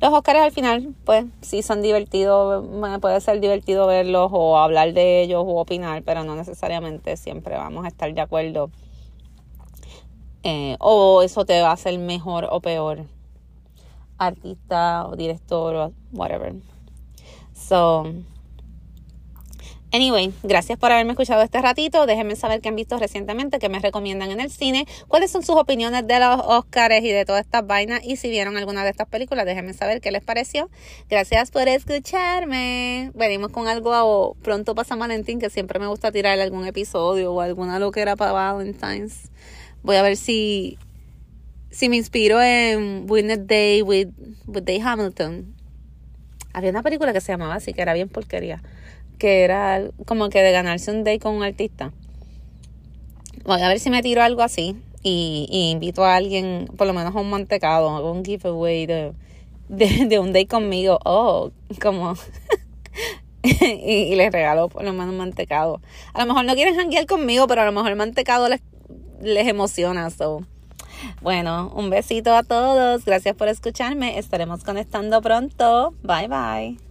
Los 0.01 0.13
Oscars 0.13 0.41
al 0.41 0.53
final, 0.53 0.95
pues 1.05 1.25
sí 1.41 1.63
son 1.63 1.83
divertidos, 1.83 2.65
puede 3.01 3.21
ser 3.21 3.41
divertido 3.41 3.87
verlos 3.87 4.31
o 4.33 4.59
hablar 4.59 4.93
de 4.93 5.23
ellos 5.23 5.43
o 5.45 5.61
opinar, 5.61 6.03
pero 6.03 6.25
no 6.25 6.37
necesariamente 6.37 7.17
siempre 7.17 7.57
vamos 7.57 7.85
a 7.85 7.89
estar 7.89 8.13
de 8.13 8.21
acuerdo. 8.21 8.71
Eh, 10.43 10.77
o 10.79 11.23
eso 11.23 11.45
te 11.47 11.61
va 11.63 11.71
a 11.71 11.73
hacer 11.73 11.99
mejor 11.99 12.47
o 12.51 12.61
peor 12.61 13.07
artista 14.27 15.07
o 15.07 15.17
director 15.17 15.75
o 15.75 15.93
whatever. 16.13 16.55
So, 17.55 18.05
Anyway, 19.95 20.33
gracias 20.43 20.77
por 20.77 20.91
haberme 20.91 21.13
escuchado 21.13 21.41
este 21.43 21.63
ratito. 21.63 22.05
Déjenme 22.05 22.35
saber 22.35 22.61
qué 22.61 22.69
han 22.69 22.75
visto 22.75 22.99
recientemente, 22.99 23.61
qué 23.61 23.69
me 23.69 23.79
recomiendan 23.79 24.33
en 24.33 24.41
el 24.41 24.51
cine, 24.51 24.89
cuáles 25.07 25.31
son 25.31 25.45
sus 25.45 25.55
opiniones 25.55 26.05
de 26.05 26.19
los 26.19 26.41
Oscars 26.45 27.05
y 27.05 27.11
de 27.11 27.25
todas 27.25 27.45
estas 27.45 27.65
vainas. 27.65 28.01
Y 28.03 28.17
si 28.17 28.29
vieron 28.29 28.57
alguna 28.57 28.83
de 28.83 28.91
estas 28.91 29.07
películas, 29.07 29.47
déjenme 29.47 29.73
saber 29.73 30.01
qué 30.01 30.11
les 30.11 30.25
pareció. 30.25 30.69
Gracias 31.09 31.53
por 31.53 31.69
escucharme. 31.69 33.13
Venimos 33.15 33.53
con 33.53 33.69
algo 33.69 34.37
pronto 34.43 34.75
para 34.75 34.85
San 34.85 34.99
Valentín, 34.99 35.39
que 35.39 35.49
siempre 35.49 35.79
me 35.79 35.87
gusta 35.87 36.11
tirar 36.11 36.41
algún 36.41 36.67
episodio 36.67 37.33
o 37.33 37.41
alguna 37.41 37.79
loquera 37.79 38.17
para 38.17 38.33
Valentine's. 38.33 39.31
Voy 39.85 39.95
a 39.95 40.03
ver 40.03 40.17
si 40.17 40.77
si 41.75 41.89
me 41.89 41.97
inspiro 41.97 42.41
en 42.41 43.11
Winner 43.11 43.45
Day 43.45 43.83
with, 43.83 44.09
with 44.47 44.63
Day 44.63 44.81
Hamilton. 44.81 45.57
Había 46.53 46.71
una 46.71 46.85
película 46.85 47.13
que 47.13 47.21
se 47.21 47.33
llamaba 47.33 47.57
así, 47.57 47.73
que 47.73 47.83
era 47.83 47.95
bien 47.95 48.09
porquería. 48.09 48.63
Que 49.19 49.43
era 49.43 49.83
como 50.07 50.29
que 50.29 50.41
de 50.41 50.53
ganarse 50.53 50.93
un 50.93 51.03
day 51.03 51.19
con 51.19 51.35
un 51.35 51.43
artista. 51.43 51.93
Voy 53.45 53.61
a 53.61 53.69
ver 53.69 53.81
si 53.81 53.91
me 53.91 54.03
tiro 54.03 54.23
algo 54.23 54.43
así. 54.43 54.77
Y, 55.03 55.49
invito 55.73 56.05
a 56.05 56.15
alguien, 56.15 56.69
por 56.79 56.87
lo 56.87 56.95
menos 56.95 57.15
a 57.15 57.21
un 57.21 57.29
mantecado, 57.29 57.91
a 57.91 58.11
un 58.11 58.25
giveaway 58.25 58.87
de, 58.87 59.13
de, 59.69 60.19
un 60.21 60.33
day 60.33 60.47
conmigo. 60.47 61.01
Oh, 61.05 61.51
como. 61.83 62.15
y, 63.43 64.15
les 64.15 64.33
regalo 64.33 64.69
por 64.69 64.85
lo 64.85 64.93
menos 64.93 65.09
un 65.09 65.19
mantecado. 65.19 65.81
A 66.15 66.21
lo 66.21 66.27
mejor 66.27 66.45
no 66.45 66.55
quieren 66.55 66.77
janguear 66.77 67.07
conmigo, 67.07 67.49
pero 67.49 67.63
a 67.63 67.67
lo 67.67 67.73
mejor 67.73 67.91
el 67.91 67.97
mantecado 67.97 68.49
les, 68.49 68.63
les 69.21 69.49
emociona. 69.49 70.09
So 70.11 70.47
bueno, 71.21 71.73
un 71.75 71.91
besito 71.91 72.35
a 72.35 72.43
todos. 72.43 73.05
Gracias 73.05 73.35
por 73.37 73.49
escucharme. 73.49 74.19
Estaremos 74.19 74.65
conectando 74.65 75.21
pronto. 75.23 75.95
Bye 76.03 76.29
bye. 76.29 76.84